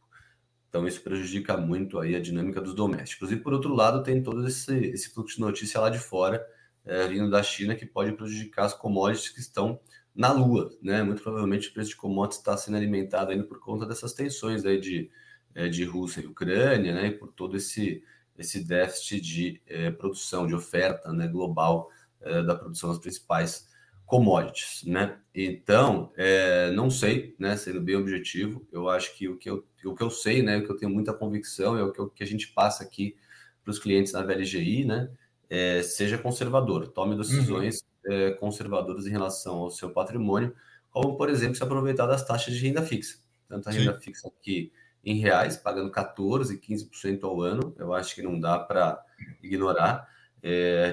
Então, 0.67 0.87
isso 0.87 1.01
prejudica 1.01 1.55
muito 1.55 1.99
aí 1.99 2.15
a 2.15 2.19
dinâmica 2.19 2.59
dos 2.59 2.73
domésticos. 2.73 3.31
E, 3.31 3.37
por 3.37 3.53
outro 3.53 3.73
lado, 3.73 4.03
tem 4.03 4.23
todo 4.23 4.45
esse, 4.47 4.75
esse 4.87 5.13
fluxo 5.13 5.35
de 5.35 5.41
notícia 5.41 5.79
lá 5.79 5.89
de 5.89 5.99
fora, 5.99 6.45
é, 6.83 7.07
vindo 7.07 7.29
da 7.29 7.43
China, 7.43 7.75
que 7.75 7.85
pode 7.85 8.11
prejudicar 8.13 8.65
as 8.65 8.73
commodities 8.73 9.29
que 9.29 9.39
estão 9.39 9.79
na 10.15 10.31
lua. 10.31 10.75
Né? 10.81 11.03
Muito 11.03 11.21
provavelmente 11.21 11.69
o 11.69 11.73
preço 11.73 11.91
de 11.91 11.95
commodities 11.95 12.39
está 12.39 12.57
sendo 12.57 12.75
alimentado 12.75 13.31
ainda 13.31 13.43
por 13.43 13.59
conta 13.59 13.85
dessas 13.85 14.13
tensões 14.13 14.65
aí 14.65 14.79
de, 14.79 15.11
é, 15.53 15.69
de 15.69 15.83
Rússia 15.85 16.21
e 16.21 16.25
Ucrânia, 16.25 16.93
né? 16.93 17.07
e 17.07 17.11
por 17.11 17.31
todo 17.31 17.55
esse, 17.55 18.03
esse 18.37 18.63
déficit 18.63 19.21
de 19.21 19.61
é, 19.67 19.91
produção, 19.91 20.47
de 20.47 20.55
oferta 20.55 21.13
né? 21.13 21.27
global 21.27 21.89
é, 22.23 22.43
da 22.43 22.55
produção 22.55 22.89
das 22.89 22.99
principais 22.99 23.67
commodities, 24.05 24.83
né? 24.85 25.17
Então, 25.33 26.11
é, 26.15 26.71
não 26.71 26.89
sei, 26.89 27.35
né? 27.39 27.55
Sendo 27.57 27.81
bem 27.81 27.95
objetivo, 27.95 28.65
eu 28.71 28.89
acho 28.89 29.15
que 29.17 29.27
o 29.27 29.37
que 29.37 29.49
eu, 29.49 29.65
o 29.85 29.95
que 29.95 30.03
eu 30.03 30.09
sei, 30.09 30.43
né? 30.43 30.57
O 30.57 30.63
que 30.63 30.71
eu 30.71 30.77
tenho 30.77 30.91
muita 30.91 31.13
convicção 31.13 31.77
é 31.77 31.83
o 31.83 31.91
que, 31.91 31.99
eu, 31.99 32.09
que 32.09 32.23
a 32.23 32.27
gente 32.27 32.49
passa 32.49 32.83
aqui 32.83 33.15
para 33.63 33.71
os 33.71 33.79
clientes 33.79 34.13
na 34.13 34.21
VLGI, 34.21 34.85
né? 34.85 35.09
É, 35.49 35.81
seja 35.83 36.17
conservador, 36.17 36.87
tome 36.89 37.17
decisões 37.17 37.83
uhum. 38.05 38.13
é, 38.13 38.31
conservadoras 38.31 39.05
em 39.05 39.11
relação 39.11 39.55
ao 39.55 39.71
seu 39.71 39.89
patrimônio, 39.89 40.53
como, 40.89 41.17
por 41.17 41.29
exemplo, 41.29 41.55
se 41.55 41.63
aproveitar 41.63 42.05
das 42.05 42.25
taxas 42.25 42.53
de 42.53 42.59
renda 42.65 42.81
fixa. 42.81 43.17
Tanto 43.47 43.69
a 43.69 43.71
renda 43.71 43.93
Sim. 43.95 44.01
fixa 44.01 44.27
aqui 44.27 44.71
em 45.03 45.15
reais, 45.15 45.57
pagando 45.57 45.91
14%, 45.91 46.59
15% 46.59 47.23
ao 47.23 47.41
ano, 47.41 47.75
eu 47.77 47.93
acho 47.93 48.15
que 48.15 48.21
não 48.21 48.39
dá 48.39 48.59
para 48.59 49.03
ignorar. 49.41 50.07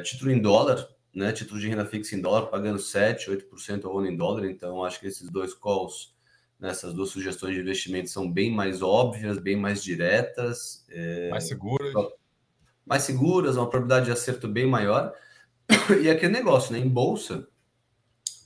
Título 0.05 0.31
em 0.31 0.41
dólar, 0.41 0.89
né, 1.15 1.33
título 1.33 1.61
de 1.61 1.69
renda 1.69 1.85
fixa 1.85 2.15
em 2.15 2.21
dólar, 2.21 2.47
pagando 2.47 2.79
7, 2.79 3.31
8% 3.31 3.85
ao 3.85 3.99
ano 3.99 4.09
em 4.09 4.17
dólar. 4.17 4.47
Então, 4.47 4.85
acho 4.85 5.01
que 5.01 5.07
esses 5.07 5.29
dois 5.29 5.55
calls, 5.55 6.15
né, 6.59 6.71
essas 6.71 6.93
duas 6.93 7.11
sugestões 7.11 7.55
de 7.55 7.61
investimento 7.61 8.11
são 8.11 8.31
bem 8.31 8.51
mais 8.51 8.83
óbvias, 8.83 9.39
bem 9.39 9.57
mais 9.57 9.83
diretas. 9.83 10.85
É, 10.89 11.31
mais 11.31 11.49
seguras. 11.49 11.93
Mais 12.87 13.03
seguras, 13.03 13.57
uma 13.57 13.69
probabilidade 13.69 14.07
de 14.07 14.13
acerto 14.13 14.49
bem 14.49 14.67
maior. 14.67 15.15
E 16.03 16.11
aquele 16.11 16.33
negócio, 16.33 16.73
né? 16.73 16.79
Em 16.79 16.89
bolsa, 16.89 17.47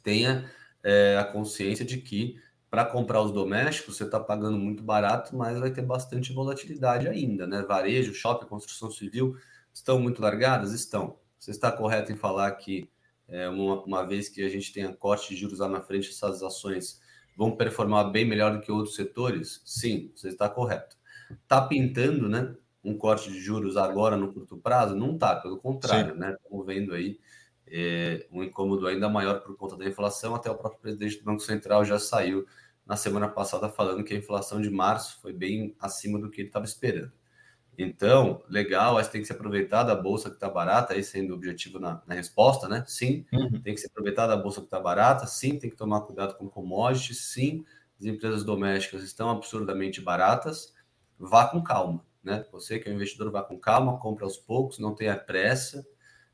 tenha 0.02 0.50
é, 0.83 1.16
a 1.18 1.25
consciência 1.25 1.85
de 1.85 1.99
que 1.99 2.38
para 2.71 2.85
comprar 2.85 3.23
os 3.23 3.33
domésticos 3.33 3.97
você 3.97 4.04
está 4.04 4.18
pagando 4.18 4.59
muito 4.59 4.83
barato, 4.83 5.37
mas 5.37 5.59
vai 5.59 5.71
ter 5.71 5.83
bastante 5.83 6.33
volatilidade 6.33 7.09
ainda, 7.09 7.47
né? 7.47 7.62
Varejo, 7.62 8.12
shopping, 8.12 8.47
construção 8.47 8.90
civil 8.90 9.37
estão 9.73 9.99
muito 9.99 10.21
largadas? 10.21 10.73
Estão. 10.73 11.16
Você 11.44 11.50
está 11.50 11.70
correto 11.70 12.10
em 12.10 12.16
falar 12.16 12.50
que 12.52 12.88
é, 13.28 13.46
uma, 13.50 13.82
uma, 13.84 14.06
vez 14.06 14.30
que 14.30 14.42
a 14.42 14.48
gente 14.48 14.72
tenha 14.72 14.90
corte 14.94 15.28
de 15.28 15.36
juros 15.36 15.58
lá 15.58 15.68
na 15.68 15.82
frente, 15.82 16.08
essas 16.08 16.42
ações 16.42 17.02
vão 17.36 17.54
performar 17.54 18.10
bem 18.10 18.24
melhor 18.24 18.54
do 18.54 18.62
que 18.62 18.72
outros 18.72 18.94
setores? 18.96 19.60
Sim, 19.62 20.10
você 20.14 20.28
está 20.28 20.48
correto. 20.48 20.96
Está 21.30 21.60
pintando, 21.60 22.30
né? 22.30 22.54
Um 22.82 22.96
corte 22.96 23.30
de 23.30 23.38
juros 23.38 23.76
agora 23.76 24.16
no 24.16 24.32
curto 24.32 24.56
prazo? 24.56 24.96
Não 24.96 25.12
está, 25.12 25.36
pelo 25.36 25.58
contrário, 25.58 26.14
Sim. 26.14 26.18
né? 26.18 26.34
Estamos 26.42 26.64
vendo 26.64 26.94
aí 26.94 27.20
é, 27.66 28.26
um 28.32 28.42
incômodo 28.42 28.86
ainda 28.86 29.10
maior 29.10 29.40
por 29.40 29.54
conta 29.54 29.76
da 29.76 29.84
inflação. 29.84 30.34
Até 30.34 30.50
o 30.50 30.56
próprio 30.56 30.80
presidente 30.80 31.18
do 31.18 31.24
Banco 31.24 31.42
Central 31.42 31.84
já 31.84 31.98
saiu 31.98 32.46
na 32.86 32.96
semana 32.96 33.28
passada 33.28 33.68
falando 33.68 34.02
que 34.02 34.14
a 34.14 34.16
inflação 34.16 34.62
de 34.62 34.70
março 34.70 35.20
foi 35.20 35.34
bem 35.34 35.76
acima 35.78 36.18
do 36.18 36.30
que 36.30 36.40
ele 36.40 36.48
estava 36.48 36.64
esperando. 36.64 37.12
Então, 37.76 38.43
legal, 38.49 38.97
acho 38.97 39.09
que 39.09 39.12
tem 39.14 39.21
que 39.21 39.26
se 39.26 39.33
aproveitar 39.33 39.83
da 39.83 39.95
bolsa 39.95 40.28
que 40.28 40.37
está 40.37 40.49
barata, 40.49 40.95
aí 40.95 41.02
sendo 41.02 41.31
o 41.31 41.35
objetivo 41.35 41.78
na, 41.78 42.02
na 42.07 42.14
resposta, 42.14 42.69
né? 42.69 42.85
Sim, 42.87 43.25
uhum. 43.33 43.61
tem 43.62 43.75
que 43.75 43.81
se 43.81 43.87
aproveitar 43.87 44.26
da 44.26 44.37
bolsa 44.37 44.61
que 44.61 44.66
está 44.66 44.81
barata, 44.81 45.26
sim, 45.26 45.59
tem 45.59 45.71
que 45.71 45.76
tomar 45.76 46.02
cuidado 46.02 46.37
com 46.37 46.49
commodities, 46.49 47.33
sim, 47.33 47.64
as 47.99 48.07
empresas 48.07 48.45
domésticas 48.45 49.02
estão 49.02 49.31
absurdamente 49.31 50.00
baratas, 50.00 50.73
vá 51.19 51.49
com 51.49 51.62
calma, 51.62 52.04
né? 52.23 52.45
Você 52.52 52.78
que 52.78 52.88
é 52.88 52.93
um 52.93 52.95
investidor, 52.95 53.31
vá 53.31 53.43
com 53.43 53.59
calma, 53.59 53.99
compre 53.99 54.25
aos 54.25 54.37
poucos, 54.37 54.78
não 54.78 54.95
tenha 54.95 55.16
pressa. 55.16 55.87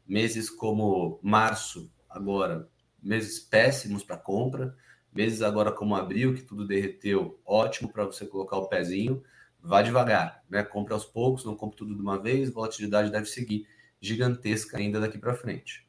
Meses 0.07 0.51
como 0.51 1.21
março, 1.23 1.91
agora, 2.09 2.69
meses 3.01 3.39
péssimos 3.39 4.03
para 4.03 4.17
compra, 4.17 4.75
meses 5.13 5.41
agora 5.41 5.71
como 5.71 5.95
abril, 5.95 6.35
que 6.35 6.43
tudo 6.43 6.67
derreteu, 6.67 7.41
ótimo 7.45 7.93
para 7.93 8.05
você 8.05 8.27
colocar 8.27 8.57
o 8.57 8.69
pezinho 8.69 9.23
vá 9.63 9.83
devagar, 9.83 10.43
né? 10.49 10.63
Compre 10.63 10.93
aos 10.93 11.05
poucos, 11.05 11.45
não 11.45 11.57
compre 11.57 11.77
tudo 11.77 11.95
de 11.95 12.01
uma 12.01 12.21
vez, 12.21 12.51
volatilidade 12.51 13.11
deve 13.11 13.27
seguir 13.27 13.67
gigantesca 14.01 14.79
ainda 14.79 15.01
daqui 15.01 15.19
para 15.19 15.35
frente. 15.35 15.87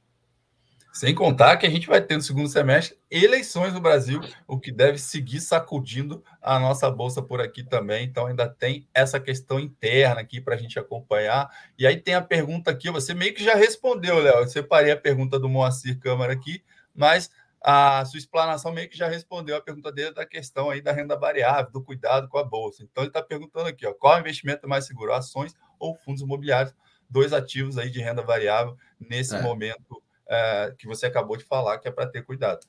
Sem 0.93 1.15
contar 1.15 1.55
que 1.55 1.65
a 1.65 1.69
gente 1.69 1.87
vai 1.87 2.01
ter 2.01 2.17
no 2.17 2.21
segundo 2.21 2.49
semestre 2.49 2.97
eleições 3.09 3.73
no 3.73 3.79
Brasil, 3.79 4.19
o 4.45 4.59
que 4.59 4.73
deve 4.73 4.97
seguir 4.97 5.39
sacudindo 5.39 6.21
a 6.41 6.59
nossa 6.59 6.91
bolsa 6.91 7.21
por 7.21 7.39
aqui 7.39 7.63
também. 7.63 8.03
Então, 8.03 8.27
ainda 8.27 8.47
tem 8.49 8.85
essa 8.93 9.17
questão 9.17 9.57
interna 9.57 10.19
aqui 10.19 10.41
para 10.41 10.55
a 10.55 10.57
gente 10.57 10.77
acompanhar. 10.77 11.49
E 11.79 11.87
aí 11.87 11.95
tem 11.95 12.13
a 12.13 12.21
pergunta 12.21 12.71
aqui, 12.71 12.91
você 12.91 13.13
meio 13.13 13.33
que 13.33 13.41
já 13.41 13.55
respondeu, 13.55 14.19
Léo. 14.19 14.39
Eu 14.39 14.47
separei 14.47 14.91
a 14.91 14.97
pergunta 14.97 15.39
do 15.39 15.47
Moacir 15.47 15.97
Câmara 15.97 16.33
aqui, 16.33 16.61
mas 16.93 17.31
a 17.63 18.03
sua 18.05 18.17
explanação 18.17 18.71
meio 18.71 18.89
que 18.89 18.97
já 18.97 19.07
respondeu 19.07 19.55
a 19.55 19.61
pergunta 19.61 19.91
dele 19.91 20.13
da 20.13 20.25
questão 20.25 20.69
aí 20.69 20.81
da 20.81 20.91
renda 20.91 21.15
variável, 21.15 21.71
do 21.71 21.83
cuidado 21.83 22.27
com 22.27 22.37
a 22.37 22.43
bolsa. 22.43 22.83
Então 22.83 23.03
ele 23.03 23.09
está 23.09 23.21
perguntando 23.21 23.67
aqui, 23.67 23.85
ó, 23.85 23.93
qual 23.93 24.15
é 24.15 24.17
o 24.17 24.19
investimento 24.21 24.67
mais 24.67 24.87
seguro, 24.87 25.13
ações 25.13 25.53
ou 25.79 25.95
fundos 25.95 26.21
imobiliários, 26.21 26.73
dois 27.09 27.33
ativos 27.33 27.77
aí 27.77 27.89
de 27.89 28.01
renda 28.01 28.23
variável 28.23 28.75
nesse 28.99 29.35
é. 29.35 29.41
momento 29.41 30.01
é, 30.27 30.73
que 30.77 30.87
você 30.87 31.05
acabou 31.05 31.37
de 31.37 31.43
falar 31.43 31.77
que 31.77 31.87
é 31.87 31.91
para 31.91 32.07
ter 32.07 32.23
cuidado. 32.23 32.65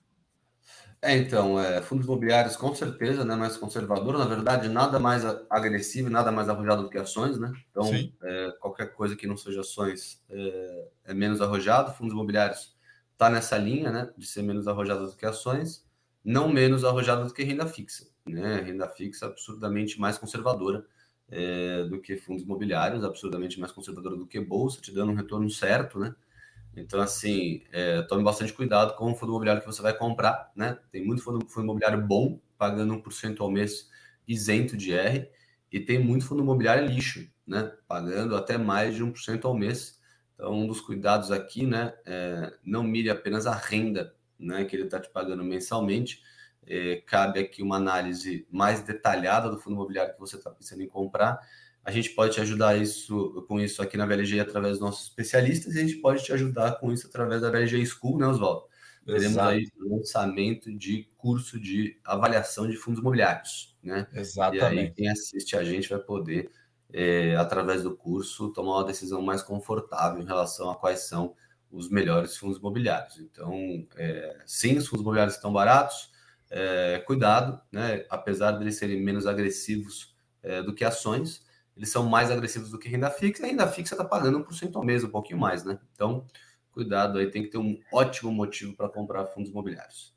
É, 1.05 1.17
então, 1.17 1.59
é, 1.59 1.83
fundos 1.83 2.07
imobiliários 2.07 2.55
com 2.55 2.73
certeza, 2.73 3.25
né, 3.25 3.35
mais 3.35 3.57
conservador, 3.57 4.17
na 4.17 4.25
verdade, 4.25 4.69
nada 4.69 5.01
mais 5.01 5.25
agressivo, 5.51 6.09
nada 6.09 6.31
mais 6.31 6.49
arrojado 6.49 6.85
do 6.85 6.91
que 6.91 6.97
ações, 6.97 7.41
né? 7.41 7.53
Então, 7.71 7.91
é, 8.23 8.53
qualquer 8.61 8.93
coisa 8.93 9.17
que 9.17 9.27
não 9.27 9.37
seja 9.37 9.63
ações 9.63 10.23
é, 10.31 10.89
é 11.07 11.15
menos 11.15 11.41
arrojado. 11.41 11.93
Fundos 11.95 12.13
imobiliários 12.13 12.72
está 13.23 13.31
nessa 13.31 13.57
linha, 13.57 13.93
né, 13.93 14.13
de 14.19 14.27
ser 14.27 14.43
menos 14.43 14.67
arrojada 14.67 15.07
do 15.07 15.17
que 15.17 15.25
ações, 15.25 15.87
não 16.25 16.49
menos 16.49 16.85
arrojada 16.85 17.25
do 17.25 17.33
que 17.33 17.45
renda 17.45 17.67
fixa, 17.67 18.09
né? 18.27 18.61
Renda 18.61 18.89
fixa 18.89 19.27
absurdamente 19.27 19.99
mais 20.01 20.19
conservadora 20.19 20.85
é, 21.29 21.85
do 21.85 22.01
que 22.01 22.17
fundos 22.17 22.43
imobiliários, 22.43 23.05
absurdamente 23.05 23.59
mais 23.59 23.73
conservadora 23.73 24.17
do 24.17 24.27
que 24.27 24.41
bolsa, 24.41 24.81
te 24.81 24.93
dando 24.93 25.13
um 25.13 25.15
retorno 25.15 25.49
certo, 25.51 25.99
né? 25.99 26.15
Então, 26.77 27.01
assim, 27.01 27.63
é, 27.71 28.03
tome 28.03 28.25
bastante 28.25 28.53
cuidado 28.53 28.95
com 28.97 29.13
o 29.13 29.15
fundo 29.15 29.31
imobiliário 29.31 29.61
que 29.61 29.67
você 29.67 29.83
vai 29.83 29.97
comprar, 29.97 30.51
né? 30.57 30.79
Tem 30.91 31.05
muito 31.05 31.23
fundo, 31.23 31.47
fundo 31.49 31.65
imobiliário 31.65 32.01
bom, 32.01 32.41
pagando 32.57 32.95
1% 32.95 33.41
ao 33.41 33.51
mês 33.51 33.91
isento 34.27 34.77
de 34.77 34.93
R, 34.93 35.29
e 35.71 35.81
tem 35.81 35.99
muito 35.99 36.25
fundo 36.25 36.43
imobiliário 36.43 36.87
lixo, 36.87 37.29
né? 37.47 37.73
Pagando 37.87 38.37
até 38.37 38.57
mais 38.57 38.95
de 38.95 39.05
1% 39.05 39.45
ao 39.45 39.55
mês, 39.57 40.01
então, 40.43 40.55
um 40.55 40.67
dos 40.67 40.81
cuidados 40.81 41.31
aqui, 41.31 41.65
né, 41.65 41.95
é, 42.05 42.53
não 42.65 42.83
mire 42.83 43.09
apenas 43.09 43.47
a 43.47 43.55
renda, 43.55 44.13
né, 44.37 44.65
que 44.65 44.75
ele 44.75 44.83
está 44.83 44.99
te 44.99 45.09
pagando 45.09 45.45
mensalmente. 45.45 46.21
É, 46.67 46.97
cabe 47.07 47.39
aqui 47.39 47.63
uma 47.63 47.77
análise 47.77 48.45
mais 48.51 48.83
detalhada 48.83 49.49
do 49.49 49.61
fundo 49.61 49.75
imobiliário 49.75 50.15
que 50.15 50.19
você 50.19 50.35
está 50.35 50.51
pensando 50.51 50.83
em 50.83 50.89
comprar. 50.89 51.39
A 51.85 51.93
gente 51.93 52.11
pode 52.11 52.35
te 52.35 52.41
ajudar 52.41 52.77
isso, 52.77 53.45
com 53.47 53.61
isso 53.61 53.81
aqui 53.81 53.97
na 53.97 54.05
VLG 54.05 54.41
através 54.41 54.73
dos 54.73 54.81
nossos 54.81 55.05
especialistas 55.11 55.77
e 55.77 55.79
a 55.79 55.83
gente 55.83 55.99
pode 55.99 56.25
te 56.25 56.33
ajudar 56.33 56.73
com 56.81 56.91
isso 56.91 57.07
através 57.07 57.41
da 57.41 57.49
VLG 57.49 57.87
School, 57.87 58.19
né, 58.19 58.27
Oswaldo? 58.27 58.65
Teremos 59.07 59.39
aí 59.39 59.69
lançamento 59.79 60.77
de 60.77 61.09
curso 61.17 61.61
de 61.61 62.01
avaliação 62.05 62.69
de 62.69 62.77
fundos 62.77 63.01
imobiliários, 63.01 63.77
né? 63.81 64.09
Exatamente. 64.13 64.75
E 64.75 64.79
aí 64.81 64.91
quem 64.91 65.09
assiste 65.09 65.57
a 65.57 65.63
gente 65.63 65.89
vai 65.89 66.01
poder 66.01 66.51
é, 66.93 67.35
através 67.37 67.83
do 67.83 67.97
curso, 67.97 68.53
tomar 68.53 68.77
uma 68.79 68.85
decisão 68.85 69.23
mais 69.23 69.43
confortável 69.43 70.21
em 70.21 70.27
relação 70.27 70.71
a 70.71 70.77
quais 70.77 71.01
são 71.01 71.35
os 71.71 71.89
melhores 71.89 72.37
fundos 72.37 72.59
imobiliários. 72.59 73.19
Então, 73.19 73.87
é, 73.97 74.39
sim, 74.45 74.77
os 74.77 74.87
fundos 74.87 75.03
imobiliários 75.03 75.37
estão 75.37 75.53
baratos, 75.53 76.11
é, 76.51 77.03
cuidado, 77.07 77.59
né? 77.73 78.05
apesar 78.11 78.53
de 78.53 78.63
eles 78.63 78.77
serem 78.77 79.03
menos 79.03 79.27
agressivos 79.27 80.15
é, 80.43 80.63
do 80.63 80.75
que 80.75 80.85
ações, 80.85 81.43
eles 81.75 81.91
são 81.91 82.07
mais 82.07 82.31
agressivos 82.31 82.71
do 82.71 82.79
que 82.79 82.89
renda 82.89 83.11
fixa, 83.11 83.43
e 83.43 83.47
a 83.47 83.49
renda 83.49 83.67
fixa 83.67 83.95
está 83.95 84.05
pagando 84.05 84.45
1% 84.45 84.77
ao 84.77 84.85
mês, 84.85 85.03
um 85.03 85.09
pouquinho 85.09 85.39
mais, 85.39 85.65
né? 85.65 85.79
Então, 85.95 86.27
cuidado 86.71 87.19
aí, 87.19 87.31
tem 87.31 87.43
que 87.43 87.49
ter 87.49 87.59
um 87.59 87.79
ótimo 87.91 88.31
motivo 88.31 88.77
para 88.77 88.91
comprar 88.91 89.25
fundos 89.27 89.51
imobiliários. 89.51 90.15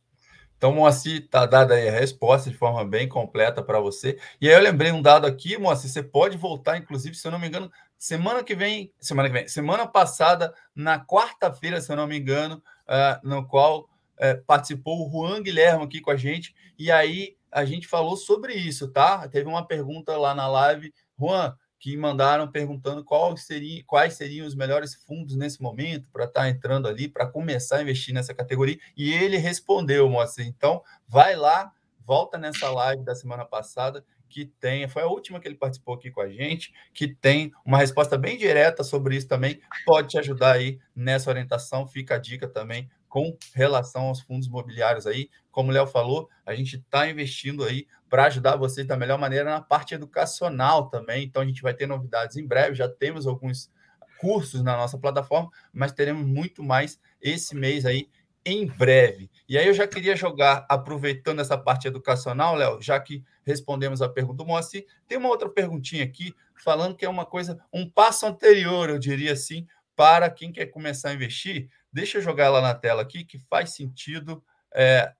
Então, 0.57 0.73
Moacir, 0.73 1.23
está 1.23 1.45
dada 1.45 1.75
aí 1.75 1.89
a 1.89 1.91
resposta 1.91 2.49
de 2.49 2.57
forma 2.57 2.83
bem 2.85 3.07
completa 3.07 3.61
para 3.61 3.79
você. 3.79 4.17
E 4.39 4.47
aí 4.47 4.55
eu 4.55 4.61
lembrei 4.61 4.91
um 4.91 5.01
dado 5.01 5.27
aqui, 5.27 5.57
Moacir, 5.57 5.89
você 5.89 6.01
pode 6.01 6.37
voltar, 6.37 6.77
inclusive, 6.77 7.15
se 7.15 7.27
eu 7.27 7.31
não 7.31 7.39
me 7.39 7.47
engano, 7.47 7.71
semana 7.97 8.43
que 8.43 8.55
vem, 8.55 8.91
semana 8.99 9.29
que 9.29 9.33
vem, 9.33 9.47
semana 9.47 9.85
passada, 9.85 10.53
na 10.73 11.03
quarta-feira, 11.03 11.81
se 11.81 11.91
eu 11.91 11.95
não 11.95 12.07
me 12.07 12.17
engano, 12.17 12.61
uh, 12.87 13.27
no 13.27 13.45
qual 13.47 13.81
uh, 13.81 14.43
participou 14.45 15.07
o 15.07 15.11
Juan 15.11 15.41
Guilherme 15.41 15.83
aqui 15.83 15.99
com 15.99 16.11
a 16.11 16.17
gente, 16.17 16.55
e 16.77 16.91
aí 16.91 17.35
a 17.51 17.63
gente 17.63 17.87
falou 17.87 18.17
sobre 18.17 18.53
isso, 18.53 18.89
tá? 18.91 19.27
Teve 19.27 19.47
uma 19.47 19.65
pergunta 19.65 20.17
lá 20.17 20.35
na 20.35 20.47
live, 20.47 20.93
Juan, 21.19 21.55
que 21.85 21.95
mandaram 21.95 22.51
perguntando 22.51 23.03
qual 23.03 23.37
seria, 23.37 23.83
quais 23.85 24.15
seriam 24.15 24.47
os 24.47 24.55
melhores 24.55 24.95
fundos 24.95 25.35
nesse 25.35 25.61
momento 25.61 26.09
para 26.11 26.25
estar 26.25 26.41
tá 26.41 26.49
entrando 26.49 26.87
ali, 26.87 27.07
para 27.07 27.27
começar 27.27 27.77
a 27.77 27.81
investir 27.83 28.11
nessa 28.11 28.33
categoria. 28.33 28.79
E 28.97 29.13
ele 29.13 29.37
respondeu, 29.37 30.09
Moacir. 30.09 30.47
Então, 30.47 30.81
vai 31.07 31.35
lá, 31.35 31.71
volta 32.03 32.39
nessa 32.39 32.71
live 32.71 33.03
da 33.03 33.13
semana 33.13 33.45
passada, 33.45 34.03
que 34.27 34.45
tem, 34.59 34.87
foi 34.87 35.03
a 35.03 35.07
última 35.07 35.39
que 35.39 35.47
ele 35.47 35.53
participou 35.53 35.93
aqui 35.93 36.09
com 36.09 36.21
a 36.21 36.27
gente, 36.27 36.73
que 36.91 37.07
tem 37.07 37.53
uma 37.63 37.77
resposta 37.77 38.17
bem 38.17 38.35
direta 38.35 38.83
sobre 38.83 39.15
isso 39.15 39.27
também, 39.27 39.61
pode 39.85 40.07
te 40.07 40.17
ajudar 40.17 40.53
aí 40.53 40.79
nessa 40.95 41.29
orientação. 41.29 41.85
Fica 41.85 42.15
a 42.15 42.17
dica 42.17 42.47
também 42.47 42.89
com 43.15 43.33
relação 43.53 44.07
aos 44.09 44.19
fundos 44.19 44.45
imobiliários 44.45 45.07
aí. 45.07 45.29
Como 45.49 45.69
o 45.69 45.73
Léo 45.73 45.87
falou, 45.87 46.29
a 46.45 46.53
gente 46.53 46.75
está 46.75 47.09
investindo 47.09 47.63
aí 47.63 47.87
para 48.09 48.25
ajudar 48.25 48.57
você 48.57 48.83
da 48.83 48.97
melhor 48.97 49.17
maneira 49.17 49.49
na 49.49 49.61
parte 49.61 49.95
educacional 49.95 50.89
também. 50.89 51.23
Então, 51.23 51.41
a 51.41 51.45
gente 51.45 51.61
vai 51.61 51.73
ter 51.73 51.87
novidades 51.87 52.35
em 52.35 52.45
breve. 52.45 52.75
Já 52.75 52.89
temos 52.89 53.25
alguns 53.25 53.71
cursos 54.19 54.61
na 54.61 54.75
nossa 54.75 54.97
plataforma, 54.97 55.49
mas 55.71 55.93
teremos 55.93 56.27
muito 56.27 56.61
mais 56.61 56.99
esse 57.21 57.55
mês 57.55 57.85
aí 57.85 58.09
em 58.45 58.65
breve. 58.65 59.31
E 59.47 59.57
aí 59.57 59.65
eu 59.65 59.73
já 59.73 59.87
queria 59.87 60.17
jogar, 60.17 60.65
aproveitando 60.69 61.39
essa 61.39 61.57
parte 61.57 61.87
educacional, 61.87 62.53
Léo, 62.53 62.81
já 62.81 62.99
que 62.99 63.23
respondemos 63.45 64.01
a 64.01 64.09
pergunta 64.09 64.43
do 64.43 64.45
Moacir, 64.45 64.85
tem 65.07 65.17
uma 65.17 65.29
outra 65.29 65.49
perguntinha 65.49 66.03
aqui, 66.03 66.35
falando 66.61 66.97
que 66.97 67.05
é 67.05 67.09
uma 67.09 67.25
coisa, 67.25 67.57
um 67.71 67.89
passo 67.89 68.25
anterior, 68.25 68.89
eu 68.89 68.99
diria 68.99 69.31
assim, 69.31 69.65
para 69.95 70.29
quem 70.29 70.51
quer 70.51 70.65
começar 70.65 71.11
a 71.11 71.13
investir, 71.13 71.69
Deixa 71.95 72.17
eu 72.17 72.21
jogar 72.21 72.47
ela 72.47 72.59
na 72.59 72.75
tela 72.75 73.01
aqui, 73.01 73.23
que 73.23 73.39
faz 73.39 73.73
sentido 73.73 74.43
é, 74.73 75.13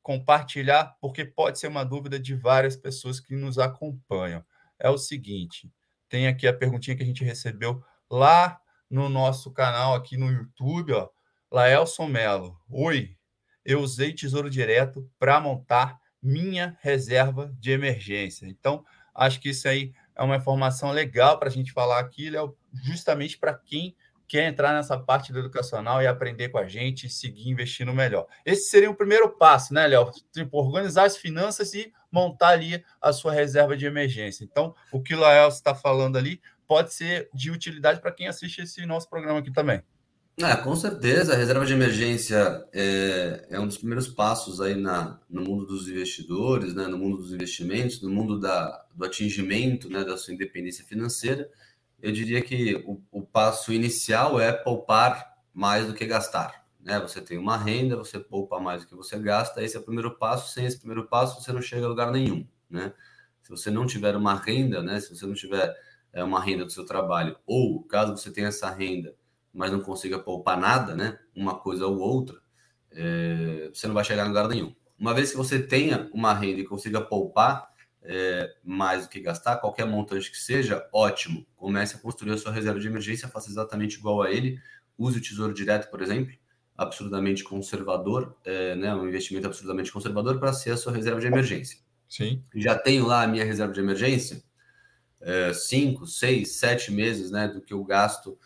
compartilhar, 0.00 0.96
porque 1.00 1.24
pode 1.24 1.58
ser 1.58 1.66
uma 1.66 1.84
dúvida 1.84 2.20
de 2.20 2.36
várias 2.36 2.76
pessoas 2.76 3.18
que 3.18 3.34
nos 3.34 3.58
acompanham. 3.58 4.44
É 4.78 4.88
o 4.88 4.96
seguinte: 4.96 5.72
tem 6.08 6.28
aqui 6.28 6.46
a 6.46 6.52
perguntinha 6.52 6.96
que 6.96 7.02
a 7.02 7.06
gente 7.06 7.24
recebeu 7.24 7.82
lá 8.08 8.60
no 8.88 9.08
nosso 9.08 9.50
canal 9.50 9.92
aqui 9.92 10.16
no 10.16 10.30
YouTube, 10.30 10.92
ó. 10.92 11.08
Laelson 11.50 12.06
Melo. 12.06 12.60
Oi, 12.70 13.16
eu 13.64 13.80
usei 13.80 14.12
Tesouro 14.12 14.48
Direto 14.48 15.10
para 15.18 15.40
montar 15.40 15.98
minha 16.22 16.78
reserva 16.80 17.52
de 17.58 17.72
emergência. 17.72 18.46
Então, 18.46 18.84
acho 19.12 19.40
que 19.40 19.48
isso 19.48 19.66
aí 19.66 19.92
é 20.14 20.22
uma 20.22 20.36
informação 20.36 20.92
legal 20.92 21.40
para 21.40 21.48
a 21.48 21.52
gente 21.52 21.72
falar 21.72 21.98
aqui, 21.98 22.30
Léo, 22.30 22.56
justamente 22.84 23.36
para 23.36 23.52
quem 23.52 23.96
quer 24.34 24.48
entrar 24.48 24.74
nessa 24.74 24.98
parte 24.98 25.32
do 25.32 25.38
educacional 25.38 26.02
e 26.02 26.08
aprender 26.08 26.48
com 26.48 26.58
a 26.58 26.66
gente 26.66 27.06
e 27.06 27.08
seguir 27.08 27.48
investindo 27.48 27.94
melhor. 27.94 28.26
Esse 28.44 28.68
seria 28.68 28.90
o 28.90 28.94
primeiro 28.96 29.28
passo, 29.28 29.72
né, 29.72 29.86
Léo? 29.86 30.10
Tipo, 30.32 30.58
organizar 30.58 31.04
as 31.04 31.16
finanças 31.16 31.72
e 31.72 31.92
montar 32.10 32.48
ali 32.48 32.84
a 33.00 33.12
sua 33.12 33.32
reserva 33.32 33.76
de 33.76 33.86
emergência. 33.86 34.42
Então, 34.42 34.74
o 34.90 35.00
que 35.00 35.14
o 35.14 35.20
Lael 35.20 35.46
está 35.50 35.72
falando 35.72 36.18
ali 36.18 36.40
pode 36.66 36.92
ser 36.92 37.30
de 37.32 37.52
utilidade 37.52 38.00
para 38.00 38.10
quem 38.10 38.26
assiste 38.26 38.60
esse 38.62 38.84
nosso 38.84 39.08
programa 39.08 39.38
aqui 39.38 39.52
também. 39.52 39.80
É, 40.40 40.56
com 40.56 40.74
certeza, 40.74 41.32
a 41.32 41.36
reserva 41.36 41.64
de 41.64 41.72
emergência 41.72 42.66
é, 42.72 43.46
é, 43.50 43.60
um 43.60 43.68
dos 43.68 43.78
primeiros 43.78 44.08
passos 44.08 44.60
aí 44.60 44.74
na, 44.74 45.20
no 45.30 45.42
mundo 45.42 45.64
dos 45.64 45.86
investidores, 45.88 46.74
né, 46.74 46.88
no 46.88 46.98
mundo 46.98 47.18
dos 47.18 47.32
investimentos, 47.32 48.02
no 48.02 48.10
mundo 48.10 48.40
da, 48.40 48.84
do 48.92 49.04
atingimento 49.04 49.88
né, 49.88 50.02
da 50.02 50.16
sua 50.16 50.34
independência 50.34 50.84
financeira. 50.84 51.48
Eu 52.04 52.12
diria 52.12 52.42
que 52.42 52.74
o, 52.86 53.00
o 53.10 53.22
passo 53.22 53.72
inicial 53.72 54.38
é 54.38 54.52
poupar 54.52 55.38
mais 55.54 55.86
do 55.86 55.94
que 55.94 56.04
gastar. 56.04 56.66
Né? 56.78 57.00
Você 57.00 57.18
tem 57.18 57.38
uma 57.38 57.56
renda, 57.56 57.96
você 57.96 58.18
poupa 58.20 58.60
mais 58.60 58.82
do 58.82 58.88
que 58.88 58.94
você 58.94 59.18
gasta, 59.18 59.62
esse 59.62 59.74
é 59.74 59.80
o 59.80 59.82
primeiro 59.82 60.10
passo. 60.10 60.52
Sem 60.52 60.66
esse 60.66 60.76
primeiro 60.76 61.06
passo, 61.06 61.40
você 61.40 61.50
não 61.50 61.62
chega 61.62 61.86
a 61.86 61.88
lugar 61.88 62.12
nenhum. 62.12 62.46
Né? 62.68 62.92
Se 63.40 63.48
você 63.48 63.70
não 63.70 63.86
tiver 63.86 64.14
uma 64.16 64.34
renda, 64.34 64.82
né, 64.82 65.00
se 65.00 65.16
você 65.16 65.24
não 65.24 65.32
tiver 65.32 65.74
é, 66.12 66.22
uma 66.22 66.38
renda 66.44 66.66
do 66.66 66.70
seu 66.70 66.84
trabalho, 66.84 67.38
ou 67.46 67.82
caso 67.84 68.14
você 68.14 68.30
tenha 68.30 68.48
essa 68.48 68.68
renda, 68.68 69.16
mas 69.50 69.72
não 69.72 69.80
consiga 69.80 70.18
poupar 70.18 70.58
nada, 70.58 70.94
né? 70.94 71.18
Uma 71.34 71.54
coisa 71.54 71.86
ou 71.86 71.96
outra, 71.96 72.38
é, 72.90 73.70
você 73.72 73.86
não 73.86 73.94
vai 73.94 74.04
chegar 74.04 74.26
em 74.26 74.28
lugar 74.28 74.46
nenhum. 74.46 74.74
Uma 74.98 75.14
vez 75.14 75.30
que 75.30 75.38
você 75.38 75.58
tenha 75.58 76.10
uma 76.12 76.34
renda 76.34 76.60
e 76.60 76.64
consiga 76.64 77.00
poupar 77.00 77.72
é, 78.04 78.54
mais 78.62 79.04
do 79.04 79.08
que 79.08 79.20
gastar, 79.20 79.56
qualquer 79.56 79.86
montante 79.86 80.30
que 80.30 80.36
seja, 80.36 80.86
ótimo. 80.92 81.46
Comece 81.56 81.96
a 81.96 81.98
construir 81.98 82.32
a 82.32 82.36
sua 82.36 82.52
reserva 82.52 82.78
de 82.78 82.86
emergência, 82.86 83.28
faça 83.28 83.50
exatamente 83.50 83.96
igual 83.96 84.22
a 84.22 84.30
ele. 84.30 84.60
Use 84.96 85.18
o 85.18 85.22
Tesouro 85.22 85.54
Direto, 85.54 85.90
por 85.90 86.02
exemplo, 86.02 86.34
absurdamente 86.76 87.42
conservador, 87.42 88.36
é, 88.44 88.74
né? 88.74 88.94
Um 88.94 89.08
investimento 89.08 89.46
absurdamente 89.46 89.90
conservador 89.90 90.38
para 90.38 90.52
ser 90.52 90.72
a 90.72 90.76
sua 90.76 90.92
reserva 90.92 91.20
de 91.20 91.26
emergência. 91.26 91.78
Sim. 92.08 92.42
Já 92.54 92.78
tenho 92.78 93.06
lá 93.06 93.22
a 93.22 93.26
minha 93.26 93.44
reserva 93.44 93.72
de 93.72 93.80
emergência, 93.80 94.42
é, 95.20 95.52
cinco, 95.54 96.06
seis, 96.06 96.56
sete 96.56 96.92
meses, 96.92 97.30
né? 97.30 97.48
Do 97.48 97.62
que 97.62 97.72
eu 97.72 97.82
gasto 97.82 98.38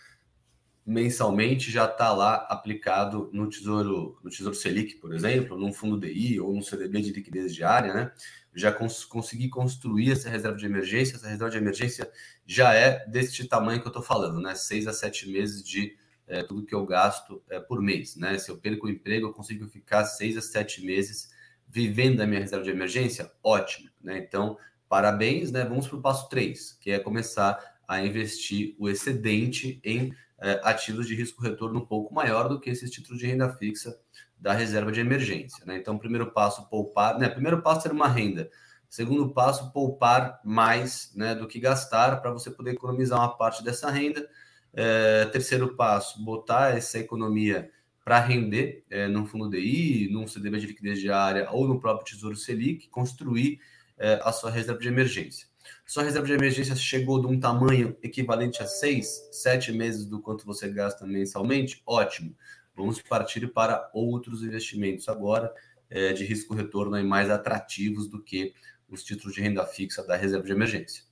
mensalmente 0.88 1.71
já 1.71 1.85
está 1.85 2.14
lá 2.14 2.47
aplicado 2.49 3.28
no 3.30 3.47
Tesouro, 3.47 4.18
no 4.25 4.30
Tesouro 4.30 4.54
Selic, 4.54 4.97
por 4.97 5.14
exemplo, 5.14 5.59
num 5.59 5.71
fundo 5.71 6.00
DI 6.00 6.40
ou 6.40 6.50
num 6.54 6.62
CDB 6.62 7.02
de 7.02 7.12
liquidez 7.12 7.54
diária, 7.54 7.92
né? 7.92 8.11
Já 8.54 8.73
cons 8.73 9.04
consegui 9.04 9.50
construir 9.50 10.12
essa 10.12 10.30
reserva 10.30 10.57
de 10.57 10.64
emergência. 10.64 11.16
Essa 11.16 11.28
reserva 11.28 11.50
de 11.50 11.59
emergência 11.59 12.11
já 12.47 12.73
é 12.73 13.07
deste 13.07 13.47
tamanho 13.47 13.83
que 13.83 13.87
eu 13.87 13.90
estou 13.90 14.02
falando, 14.02 14.40
né? 14.40 14.54
Seis 14.54 14.87
a 14.87 14.95
sete 14.95 15.30
meses 15.30 15.62
de 15.62 15.95
é, 16.26 16.42
tudo 16.42 16.64
que 16.64 16.75
eu 16.75 16.87
gasto 16.87 17.42
é, 17.50 17.61
por 17.61 17.83
mês, 17.83 18.16
né? 18.16 18.38
Se 18.38 18.50
eu 18.50 18.57
perco 18.57 18.87
o 18.87 18.90
emprego, 18.90 19.26
eu 19.26 19.33
consigo 19.35 19.68
ficar 19.68 20.07
seis 20.07 20.38
a 20.38 20.40
sete 20.40 20.83
meses 20.83 21.28
vivendo 21.68 22.16
da 22.16 22.26
minha 22.26 22.40
reserva 22.40 22.64
de 22.64 22.71
emergência? 22.71 23.30
Ótimo, 23.42 23.90
né? 24.02 24.16
Então, 24.16 24.57
parabéns, 24.88 25.52
né? 25.52 25.66
Vamos 25.66 25.87
para 25.87 25.99
o 25.99 26.02
passo 26.02 26.30
3, 26.30 26.78
que 26.80 26.90
é 26.90 26.99
começar 26.99 27.59
a 27.87 28.02
investir 28.02 28.75
o 28.78 28.88
excedente 28.88 29.80
em 29.85 30.14
é, 30.40 30.61
ativos 30.62 31.07
de 31.07 31.14
risco 31.14 31.42
retorno 31.42 31.80
um 31.80 31.87
pouco 31.87 32.14
maior 32.14 32.49
do 32.49 32.61
que 32.61 32.71
esses 32.71 32.90
títulos 32.90 33.18
de 33.18 33.26
renda 33.26 33.52
fixa 33.54 33.99
da 34.38 34.52
reserva 34.52 34.92
de 34.92 35.00
emergência. 35.00 35.64
Né? 35.66 35.76
Então, 35.76 35.99
primeiro 35.99 36.30
passo, 36.30 36.68
poupar. 36.68 37.18
Né? 37.18 37.28
Primeiro 37.28 37.61
passo, 37.61 37.83
ter 37.83 37.92
uma 37.92 38.09
renda. 38.09 38.49
Segundo 38.88 39.30
passo, 39.30 39.73
poupar 39.73 40.40
mais 40.45 41.12
né, 41.14 41.35
do 41.35 41.46
que 41.46 41.59
gastar 41.59 42.22
para 42.22 42.31
você 42.31 42.51
poder 42.51 42.72
economizar 42.72 43.18
uma 43.18 43.37
parte 43.37 43.62
dessa 43.62 43.90
renda. 43.90 44.27
É, 44.72 45.24
terceiro 45.27 45.74
passo, 45.74 46.22
botar 46.24 46.77
essa 46.77 46.98
economia 46.98 47.70
para 48.05 48.20
render 48.20 48.85
é, 48.88 49.09
num 49.09 49.27
fundo 49.27 49.51
DI, 49.51 50.09
num 50.11 50.27
CDB 50.27 50.59
de 50.59 50.66
liquidez 50.68 51.01
diária 51.01 51.48
ou 51.51 51.66
no 51.66 51.81
próprio 51.81 52.07
Tesouro 52.07 52.37
Selic, 52.37 52.88
construir 52.88 53.61
é, 53.98 54.20
a 54.22 54.31
sua 54.31 54.51
reserva 54.51 54.81
de 54.81 54.88
emergência 54.88 55.47
sua 55.88 56.03
reserva 56.03 56.27
de 56.27 56.35
emergência 56.35 56.77
chegou 56.77 57.18
de 57.18 57.27
um 57.27 57.40
tamanho 57.40 57.96
equivalente 58.03 58.62
a 58.62 58.66
seis, 58.66 59.27
sete 59.33 59.72
meses 59.72 60.05
do 60.05 60.20
quanto 60.20 60.44
você 60.44 60.68
gasta 60.68 61.07
mensalmente, 61.07 61.83
ótimo. 61.87 62.37
Vamos 62.77 63.01
partir 63.01 63.48
para 63.48 63.90
outros 63.94 64.42
investimentos 64.42 65.09
agora 65.09 65.51
é, 65.88 66.12
de 66.12 66.27
risco 66.27 66.55
retorno 66.55 66.94
aí 66.94 67.03
mais 67.03 67.31
atrativos 67.31 68.07
do 68.07 68.22
que 68.22 68.53
os 68.87 69.03
títulos 69.03 69.35
de 69.35 69.40
renda 69.40 69.64
fixa 69.64 70.07
da 70.07 70.14
reserva 70.14 70.44
de 70.44 70.53
emergência. 70.53 71.05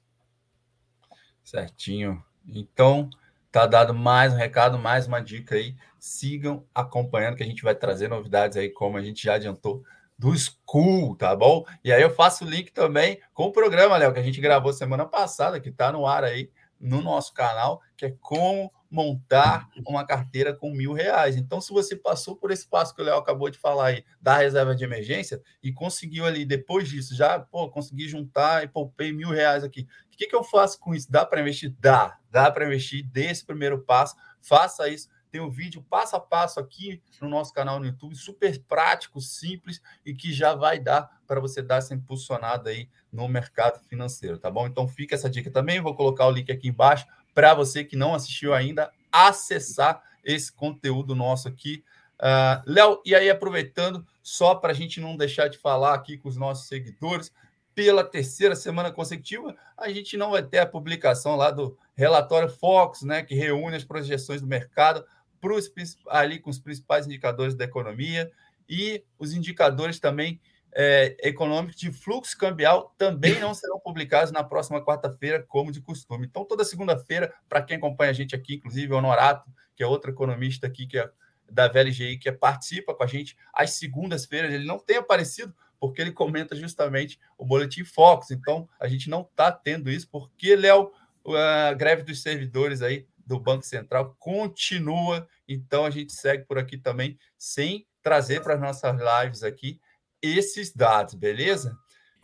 Certinho. 1.42 2.22
Então, 2.46 3.08
tá 3.50 3.66
dado 3.66 3.94
mais 3.94 4.34
um 4.34 4.36
recado, 4.36 4.78
mais 4.78 5.06
uma 5.06 5.20
dica 5.20 5.54
aí. 5.54 5.74
Sigam 5.98 6.66
acompanhando 6.74 7.36
que 7.36 7.42
a 7.42 7.46
gente 7.46 7.62
vai 7.62 7.74
trazer 7.74 8.08
novidades 8.08 8.58
aí, 8.58 8.68
como 8.68 8.98
a 8.98 9.02
gente 9.02 9.24
já 9.24 9.36
adiantou 9.36 9.82
do 10.18 10.32
School, 10.36 11.16
tá 11.16 11.34
bom? 11.34 11.64
E 11.84 11.92
aí 11.92 12.02
eu 12.02 12.10
faço 12.10 12.44
o 12.44 12.48
link 12.48 12.72
também 12.72 13.20
com 13.34 13.44
o 13.44 13.52
programa, 13.52 13.96
Léo, 13.96 14.12
que 14.12 14.18
a 14.18 14.22
gente 14.22 14.40
gravou 14.40 14.72
semana 14.72 15.04
passada, 15.04 15.60
que 15.60 15.68
está 15.68 15.92
no 15.92 16.06
ar 16.06 16.24
aí 16.24 16.50
no 16.78 17.02
nosso 17.02 17.32
canal, 17.32 17.80
que 17.96 18.06
é 18.06 18.14
como 18.20 18.72
montar 18.90 19.68
uma 19.86 20.06
carteira 20.06 20.54
com 20.54 20.70
mil 20.70 20.92
reais. 20.92 21.36
Então, 21.36 21.60
se 21.60 21.72
você 21.72 21.96
passou 21.96 22.36
por 22.36 22.50
esse 22.50 22.66
passo 22.68 22.94
que 22.94 23.02
o 23.02 23.04
Léo 23.04 23.16
acabou 23.16 23.50
de 23.50 23.58
falar 23.58 23.86
aí, 23.86 24.04
da 24.20 24.36
reserva 24.36 24.74
de 24.74 24.84
emergência, 24.84 25.42
e 25.62 25.72
conseguiu 25.72 26.24
ali, 26.24 26.44
depois 26.44 26.88
disso, 26.88 27.14
já, 27.14 27.38
pô, 27.38 27.68
consegui 27.68 28.08
juntar 28.08 28.64
e 28.64 28.68
poupei 28.68 29.12
mil 29.12 29.30
reais 29.30 29.64
aqui. 29.64 29.86
O 30.12 30.16
que, 30.16 30.26
que 30.26 30.36
eu 30.36 30.44
faço 30.44 30.78
com 30.78 30.94
isso? 30.94 31.10
Dá 31.10 31.26
para 31.26 31.40
investir? 31.40 31.74
Dá. 31.78 32.18
Dá 32.30 32.50
para 32.50 32.66
investir 32.66 33.06
desse 33.06 33.44
primeiro 33.44 33.80
passo. 33.80 34.14
Faça 34.40 34.88
isso 34.88 35.08
tem 35.36 35.42
um 35.42 35.50
vídeo 35.50 35.84
passo 35.90 36.16
a 36.16 36.20
passo 36.20 36.58
aqui 36.58 37.02
no 37.20 37.28
nosso 37.28 37.52
canal 37.52 37.78
no 37.78 37.84
YouTube, 37.84 38.16
super 38.16 38.58
prático, 38.60 39.20
simples 39.20 39.82
e 40.04 40.14
que 40.14 40.32
já 40.32 40.54
vai 40.54 40.78
dar 40.78 41.10
para 41.26 41.38
você 41.40 41.60
dar 41.60 41.76
essa 41.76 41.92
impulsionada 41.92 42.70
aí 42.70 42.88
no 43.12 43.28
mercado 43.28 43.78
financeiro, 43.80 44.38
tá 44.38 44.50
bom? 44.50 44.66
Então 44.66 44.88
fica 44.88 45.14
essa 45.14 45.28
dica 45.28 45.50
também, 45.50 45.78
vou 45.78 45.94
colocar 45.94 46.26
o 46.26 46.30
link 46.30 46.50
aqui 46.50 46.68
embaixo 46.68 47.06
para 47.34 47.52
você 47.52 47.84
que 47.84 47.96
não 47.96 48.14
assistiu 48.14 48.54
ainda 48.54 48.90
acessar 49.12 50.02
esse 50.24 50.50
conteúdo 50.50 51.14
nosso 51.14 51.48
aqui. 51.48 51.84
Uh, 52.14 52.62
Léo, 52.64 53.02
e 53.04 53.14
aí 53.14 53.28
aproveitando, 53.28 54.06
só 54.22 54.54
para 54.54 54.72
a 54.72 54.74
gente 54.74 55.00
não 55.00 55.18
deixar 55.18 55.48
de 55.48 55.58
falar 55.58 55.92
aqui 55.92 56.16
com 56.16 56.30
os 56.30 56.36
nossos 56.38 56.66
seguidores, 56.66 57.30
pela 57.74 58.02
terceira 58.02 58.56
semana 58.56 58.90
consecutiva, 58.90 59.54
a 59.76 59.90
gente 59.90 60.16
não 60.16 60.30
vai 60.30 60.42
ter 60.42 60.60
a 60.60 60.66
publicação 60.66 61.36
lá 61.36 61.50
do 61.50 61.76
relatório 61.94 62.48
Fox, 62.48 63.02
né, 63.02 63.22
que 63.22 63.34
reúne 63.34 63.76
as 63.76 63.84
projeções 63.84 64.40
do 64.40 64.46
mercado 64.46 65.04
pros, 65.40 65.70
ali 66.08 66.38
com 66.38 66.50
os 66.50 66.58
principais 66.58 67.06
indicadores 67.06 67.54
da 67.54 67.64
economia 67.64 68.30
e 68.68 69.04
os 69.18 69.32
indicadores 69.32 70.00
também 70.00 70.40
é, 70.78 71.16
econômicos 71.22 71.76
de 71.76 71.90
fluxo 71.90 72.36
cambial 72.36 72.94
também 72.98 73.40
não 73.40 73.54
serão 73.54 73.80
publicados 73.80 74.30
na 74.30 74.44
próxima 74.44 74.84
quarta-feira, 74.84 75.42
como 75.42 75.72
de 75.72 75.80
costume. 75.80 76.26
Então, 76.26 76.44
toda 76.44 76.64
segunda-feira, 76.64 77.32
para 77.48 77.62
quem 77.62 77.78
acompanha 77.78 78.10
a 78.10 78.14
gente 78.14 78.34
aqui, 78.34 78.56
inclusive 78.56 78.92
o 78.92 78.96
Honorato, 78.96 79.50
que 79.74 79.82
é 79.82 79.86
outro 79.86 80.10
economista 80.10 80.66
aqui 80.66 80.86
que 80.86 80.98
é 80.98 81.10
da 81.50 81.68
VLGI, 81.68 82.18
que 82.18 82.28
é, 82.28 82.32
participa 82.32 82.94
com 82.94 83.02
a 83.02 83.06
gente 83.06 83.36
às 83.54 83.70
segundas-feiras, 83.70 84.52
ele 84.52 84.66
não 84.66 84.78
tem 84.78 84.96
aparecido 84.96 85.54
porque 85.80 86.00
ele 86.00 86.12
comenta 86.12 86.56
justamente 86.56 87.18
o 87.38 87.44
Boletim 87.44 87.84
Focus. 87.84 88.30
Então, 88.30 88.68
a 88.78 88.88
gente 88.88 89.08
não 89.08 89.22
está 89.22 89.52
tendo 89.52 89.90
isso, 89.90 90.08
porque, 90.10 90.56
Léo, 90.56 90.90
a 91.26 91.72
greve 91.72 92.02
dos 92.02 92.22
servidores 92.22 92.82
aí 92.82 93.06
do 93.26 93.40
Banco 93.40 93.64
Central 93.64 94.16
continua. 94.18 95.28
Então 95.48 95.84
a 95.84 95.90
gente 95.90 96.12
segue 96.12 96.44
por 96.44 96.58
aqui 96.58 96.78
também 96.78 97.18
sem 97.36 97.86
trazer 98.02 98.40
para 98.42 98.54
as 98.54 98.60
nossas 98.60 98.96
lives 98.96 99.42
aqui 99.42 99.80
esses 100.22 100.72
dados, 100.72 101.14
beleza? 101.14 101.76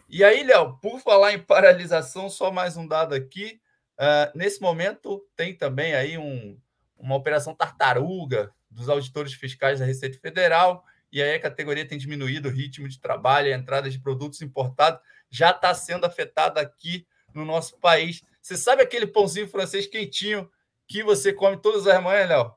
E 0.09 0.23
aí, 0.23 0.45
Léo, 0.45 0.79
por 0.79 1.01
falar 1.01 1.33
em 1.33 1.39
paralisação, 1.39 2.29
só 2.29 2.51
mais 2.51 2.77
um 2.77 2.87
dado 2.87 3.15
aqui. 3.15 3.61
Uh, 3.99 4.37
nesse 4.37 4.61
momento 4.61 5.27
tem 5.37 5.55
também 5.55 5.95
aí 5.95 6.19
um, 6.19 6.59
uma 6.99 7.17
operação 7.17 7.55
tartaruga 7.55 8.53
dos 8.71 8.89
auditores 8.89 9.33
fiscais 9.35 9.81
da 9.81 9.85
Receita 9.85 10.19
Federal, 10.19 10.85
e 11.11 11.23
aí 11.23 11.35
a 11.35 11.41
categoria 11.41 11.87
tem 11.87 11.99
diminuído 11.99 12.49
o 12.49 12.53
ritmo 12.53 12.89
de 12.89 12.99
trabalho, 12.99 13.53
a 13.53 13.57
entrada 13.57 13.91
de 13.91 13.99
produtos 13.99 14.41
importados 14.41 15.01
já 15.31 15.51
está 15.51 15.75
sendo 15.75 16.07
afetada 16.07 16.61
aqui 16.61 17.07
no 17.35 17.45
nosso 17.45 17.79
país. 17.79 18.23
Você 18.41 18.57
sabe 18.57 18.83
aquele 18.83 19.07
pãozinho 19.07 19.49
francês 19.49 19.87
quentinho 19.87 20.51
que 20.93 21.03
você 21.03 21.33
come 21.33 21.57
todas 21.57 21.87
as 21.87 22.03
manhãs, 22.03 22.29
Léo? 22.29 22.55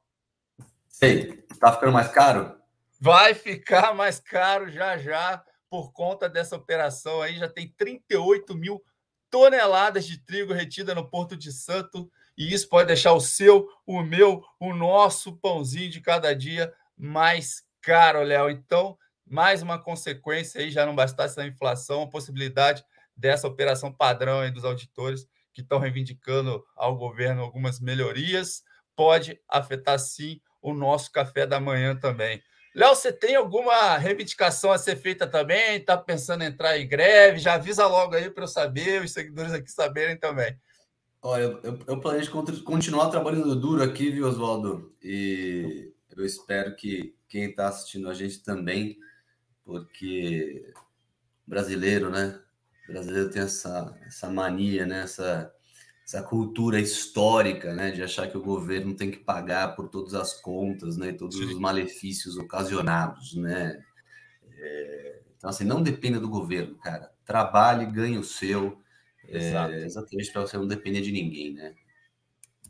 Sei. 0.89 1.37
Tá 1.57 1.71
ficando 1.71 1.93
mais 1.93 2.09
caro? 2.09 2.53
Vai 2.99 3.33
ficar 3.33 3.95
mais 3.95 4.19
caro 4.19 4.69
já 4.69 4.97
já 4.97 5.41
por 5.69 5.93
conta 5.93 6.27
dessa 6.27 6.57
operação 6.57 7.21
aí. 7.21 7.37
Já 7.37 7.47
tem 7.47 7.73
38 7.77 8.53
mil 8.53 8.83
toneladas 9.31 10.05
de 10.05 10.17
trigo 10.17 10.51
retida 10.51 10.93
no 10.93 11.09
Porto 11.09 11.37
de 11.37 11.49
Santo. 11.49 12.11
E 12.37 12.53
isso 12.53 12.67
pode 12.67 12.87
deixar 12.87 13.13
o 13.13 13.21
seu, 13.21 13.69
o 13.85 14.03
meu, 14.03 14.43
o 14.59 14.73
nosso 14.73 15.37
pãozinho 15.37 15.89
de 15.89 16.01
cada 16.01 16.35
dia 16.35 16.73
mais 16.97 17.63
caro, 17.81 18.21
Léo. 18.21 18.49
Então, 18.49 18.97
mais 19.25 19.61
uma 19.61 19.81
consequência 19.81 20.59
aí, 20.59 20.69
já 20.69 20.85
não 20.85 20.93
bastasse 20.93 21.39
a 21.39 21.47
inflação, 21.47 22.03
a 22.03 22.09
possibilidade 22.09 22.83
dessa 23.15 23.47
operação 23.47 23.93
padrão 23.93 24.41
aí 24.41 24.51
dos 24.51 24.65
auditores 24.65 25.25
que 25.55 25.61
estão 25.61 25.79
reivindicando 25.79 26.63
ao 26.75 26.97
governo 26.97 27.41
algumas 27.41 27.79
melhorias, 27.79 28.61
pode 28.93 29.39
afetar 29.47 29.97
sim 29.97 30.41
o 30.61 30.73
nosso 30.73 31.11
café 31.11 31.47
da 31.47 31.59
manhã 31.61 31.95
também. 31.95 32.43
Léo, 32.75 32.93
você 32.93 33.13
tem 33.13 33.37
alguma 33.37 33.97
reivindicação 33.97 34.69
a 34.69 34.77
ser 34.77 34.97
feita 34.97 35.25
também? 35.25 35.77
Está 35.77 35.97
pensando 35.97 36.43
em 36.43 36.47
entrar 36.47 36.77
em 36.77 36.85
greve? 36.85 37.39
Já 37.39 37.53
avisa 37.53 37.87
logo 37.87 38.15
aí 38.15 38.29
para 38.29 38.43
eu 38.43 38.47
saber, 38.49 39.01
os 39.01 39.13
seguidores 39.13 39.53
aqui 39.53 39.71
saberem 39.71 40.17
também. 40.17 40.59
Olha, 41.21 41.43
eu, 41.63 41.79
eu 41.87 41.99
planejo 42.01 42.31
continuar 42.63 43.09
trabalhando 43.09 43.55
duro 43.55 43.81
aqui, 43.81 44.11
viu, 44.11 44.27
Oswaldo? 44.27 44.93
E 45.01 45.93
eu 46.15 46.25
espero 46.25 46.75
que 46.75 47.15
quem 47.29 47.45
está 47.45 47.69
assistindo 47.69 48.09
a 48.09 48.13
gente 48.13 48.43
também, 48.43 48.97
porque 49.63 50.73
brasileiro, 51.47 52.09
né? 52.09 52.41
O 52.87 52.93
brasileiro 52.93 53.29
tem 53.29 53.41
essa, 53.41 53.97
essa 54.05 54.29
mania, 54.29 54.85
né? 54.85 55.01
Essa, 55.01 55.51
essa 56.05 56.21
cultura 56.21 56.79
histórica, 56.79 57.73
né, 57.73 57.89
de 57.89 58.03
achar 58.03 58.29
que 58.29 58.37
o 58.37 58.43
governo 58.43 58.95
tem 58.95 59.09
que 59.09 59.17
pagar 59.17 59.75
por 59.75 59.89
todas 59.89 60.13
as 60.13 60.39
contas, 60.39 60.97
né, 60.97 61.11
todos 61.11 61.35
Sim. 61.35 61.45
os 61.45 61.59
malefícios 61.59 62.37
ocasionados, 62.37 63.33
né. 63.33 63.83
É, 64.57 65.21
então, 65.35 65.49
assim, 65.49 65.63
não 65.63 65.81
dependa 65.81 66.19
do 66.19 66.29
governo, 66.29 66.75
cara. 66.75 67.11
Trabalhe, 67.25 67.87
ganhe 67.87 68.19
o 68.19 68.23
seu, 68.23 68.79
é, 69.27 69.83
exatamente 69.83 70.31
para 70.31 70.41
você 70.41 70.55
não 70.57 70.67
depender 70.67 71.01
de 71.01 71.11
ninguém, 71.11 71.53
né. 71.53 71.73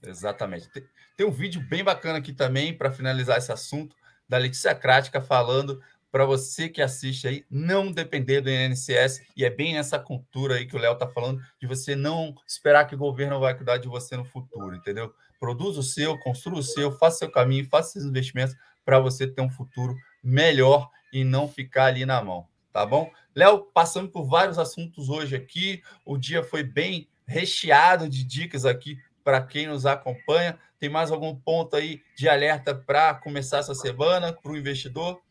Exatamente. 0.01 0.69
Tem, 0.69 0.84
tem 1.17 1.25
um 1.25 1.32
vídeo 1.32 1.60
bem 1.60 1.84
bacana 1.84 2.19
aqui 2.19 2.32
também 2.32 2.73
para 2.73 2.91
finalizar 2.91 3.38
esse 3.38 3.51
assunto 3.51 3.97
da 4.30 4.38
Letícia 4.38 4.73
Crática 4.73 5.19
falando 5.21 5.82
para 6.12 6.26
você 6.26 6.70
que 6.70 6.82
assiste 6.82 7.28
aí 7.28 7.46
não 7.50 7.91
depender 7.91 8.41
do 8.41 8.50
INSS 8.50 9.22
e 9.36 9.44
é 9.44 9.50
bem 9.50 9.78
essa 9.78 10.00
cultura 10.00 10.56
aí 10.56 10.65
que 10.65 10.76
o 10.76 10.80
Léo 10.80 10.94
está 10.94 11.08
falando 11.08 11.41
de 11.60 11.68
você 11.68 11.96
não 11.96 12.34
esperar 12.48 12.86
que 12.86 12.96
o 12.96 12.98
governo 12.98 13.39
vai 13.39 13.56
cuidar 13.56 13.78
de 13.78 13.88
você 13.88 14.15
no 14.15 14.24
futuro, 14.24 14.76
entendeu? 14.76 15.13
Produza 15.39 15.80
o 15.80 15.84
seu, 15.84 16.18
construa 16.20 16.60
o 16.60 16.63
seu, 16.63 16.91
faça 16.91 17.20
seu 17.20 17.32
caminho, 17.32 17.68
faça 17.68 17.91
seus 17.91 18.06
investimentos 18.06 18.56
para 18.86 19.00
você 19.00 19.28
ter 19.28 19.41
um 19.41 19.50
futuro 19.50 19.96
melhor 20.24 20.89
e 21.12 21.24
não 21.24 21.48
ficar 21.48 21.86
ali 21.86 22.06
na 22.06 22.24
mão, 22.24 22.48
tá 22.72 22.86
bom? 22.86 23.12
Léo, 23.36 23.65
passando 23.74 24.10
por 24.10 24.26
vários 24.26 24.58
assuntos 24.58 25.10
hoje 25.10 25.36
aqui, 25.36 25.84
o 26.06 26.18
dia 26.18 26.44
foi 26.44 26.63
bem 26.63 27.10
recheado 27.28 28.08
de 28.08 28.24
dicas 28.24 28.65
aqui 28.65 28.98
para 29.24 29.41
quem 29.41 29.68
nos 29.68 29.86
acompanha. 29.86 30.58
Tem 30.80 30.88
mais 30.88 31.12
algum 31.12 31.36
ponto 31.36 31.76
aí 31.76 32.02
de 32.15 32.30
alerta 32.30 32.76
para 32.76 33.15
começar 33.15 33.58
essa 33.58 33.74
semana 33.74 34.32
para 34.32 34.52
o 34.52 34.58
investidor? 34.58 35.22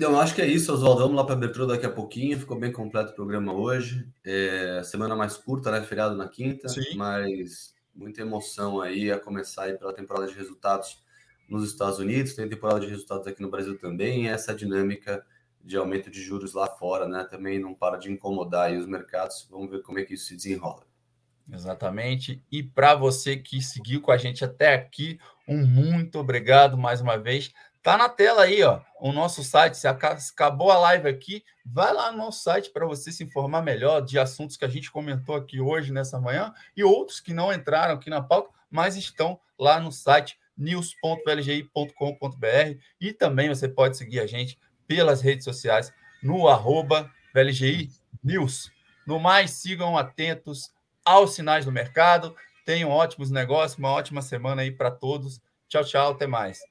Não, 0.00 0.18
acho 0.18 0.34
que 0.34 0.40
é 0.40 0.46
isso, 0.46 0.72
Oswaldo. 0.72 1.02
Vamos 1.02 1.14
lá 1.14 1.24
para 1.24 1.34
a 1.34 1.36
abertura 1.36 1.66
daqui 1.66 1.84
a 1.84 1.90
pouquinho. 1.90 2.38
Ficou 2.38 2.58
bem 2.58 2.72
completo 2.72 3.12
o 3.12 3.14
programa 3.14 3.52
hoje. 3.52 4.08
É, 4.24 4.80
semana 4.82 5.14
mais 5.14 5.36
curta, 5.36 5.70
né? 5.70 5.82
Feriado 5.82 6.16
na 6.16 6.26
quinta, 6.26 6.70
Sim. 6.70 6.96
mas 6.96 7.74
muita 7.94 8.22
emoção 8.22 8.80
aí 8.80 9.12
a 9.12 9.20
começar 9.20 9.64
aí 9.64 9.76
pela 9.76 9.92
temporada 9.92 10.26
de 10.26 10.32
resultados 10.32 11.04
nos 11.46 11.70
Estados 11.70 11.98
Unidos. 11.98 12.32
Tem 12.32 12.48
temporada 12.48 12.80
de 12.80 12.86
resultados 12.86 13.26
aqui 13.26 13.42
no 13.42 13.50
Brasil 13.50 13.76
também. 13.76 14.24
E 14.24 14.28
essa 14.28 14.54
dinâmica 14.54 15.22
de 15.62 15.76
aumento 15.76 16.10
de 16.10 16.22
juros 16.22 16.54
lá 16.54 16.66
fora, 16.66 17.06
né? 17.06 17.24
Também 17.24 17.58
não 17.58 17.74
para 17.74 17.98
de 17.98 18.10
incomodar 18.10 18.68
aí 18.68 18.78
os 18.78 18.86
mercados. 18.86 19.46
Vamos 19.50 19.70
ver 19.70 19.82
como 19.82 19.98
é 19.98 20.02
que 20.02 20.14
isso 20.14 20.24
se 20.24 20.34
desenrola. 20.34 20.82
Exatamente. 21.52 22.42
E 22.50 22.62
para 22.62 22.94
você 22.94 23.36
que 23.36 23.60
seguiu 23.60 24.00
com 24.00 24.12
a 24.12 24.16
gente 24.16 24.42
até 24.44 24.72
aqui, 24.72 25.18
um 25.46 25.66
muito 25.66 26.18
obrigado 26.18 26.78
mais 26.78 27.02
uma 27.02 27.18
vez. 27.18 27.52
Tá 27.82 27.96
na 27.96 28.10
tela 28.10 28.42
aí, 28.42 28.62
ó, 28.62 28.80
o 29.00 29.10
nosso 29.10 29.42
site. 29.42 29.76
Se 29.76 29.88
acabou 29.88 30.70
a 30.70 30.78
live 30.78 31.08
aqui, 31.08 31.42
vai 31.64 31.92
lá 31.92 32.12
no 32.12 32.18
nosso 32.18 32.42
site 32.42 32.70
para 32.70 32.84
você 32.84 33.10
se 33.10 33.24
informar 33.24 33.62
melhor 33.62 34.02
de 34.02 34.18
assuntos 34.18 34.56
que 34.56 34.66
a 34.66 34.68
gente 34.68 34.90
comentou 34.90 35.34
aqui 35.34 35.60
hoje, 35.60 35.92
nessa 35.92 36.20
manhã, 36.20 36.52
e 36.76 36.84
outros 36.84 37.20
que 37.20 37.32
não 37.32 37.52
entraram 37.52 37.94
aqui 37.94 38.10
na 38.10 38.20
pauta, 38.20 38.50
mas 38.70 38.96
estão 38.96 39.40
lá 39.58 39.80
no 39.80 39.90
site 39.90 40.38
news.vlgi.com.br 40.56 42.78
e 43.00 43.12
também 43.14 43.48
você 43.48 43.66
pode 43.66 43.96
seguir 43.96 44.20
a 44.20 44.26
gente 44.26 44.58
pelas 44.86 45.22
redes 45.22 45.44
sociais 45.44 45.90
no 46.22 46.48
arroba 46.48 47.10
VLGI 47.34 47.90
News. 48.22 48.70
No 49.06 49.18
mais, 49.18 49.52
sigam 49.52 49.96
atentos 49.96 50.70
aos 51.02 51.34
sinais 51.34 51.64
do 51.64 51.72
mercado. 51.72 52.36
Tenham 52.66 52.90
ótimos 52.90 53.30
negócios, 53.30 53.78
uma 53.78 53.90
ótima 53.90 54.20
semana 54.20 54.62
aí 54.62 54.70
para 54.70 54.90
todos. 54.90 55.40
Tchau, 55.66 55.84
tchau, 55.84 56.12
até 56.12 56.26
mais. 56.26 56.69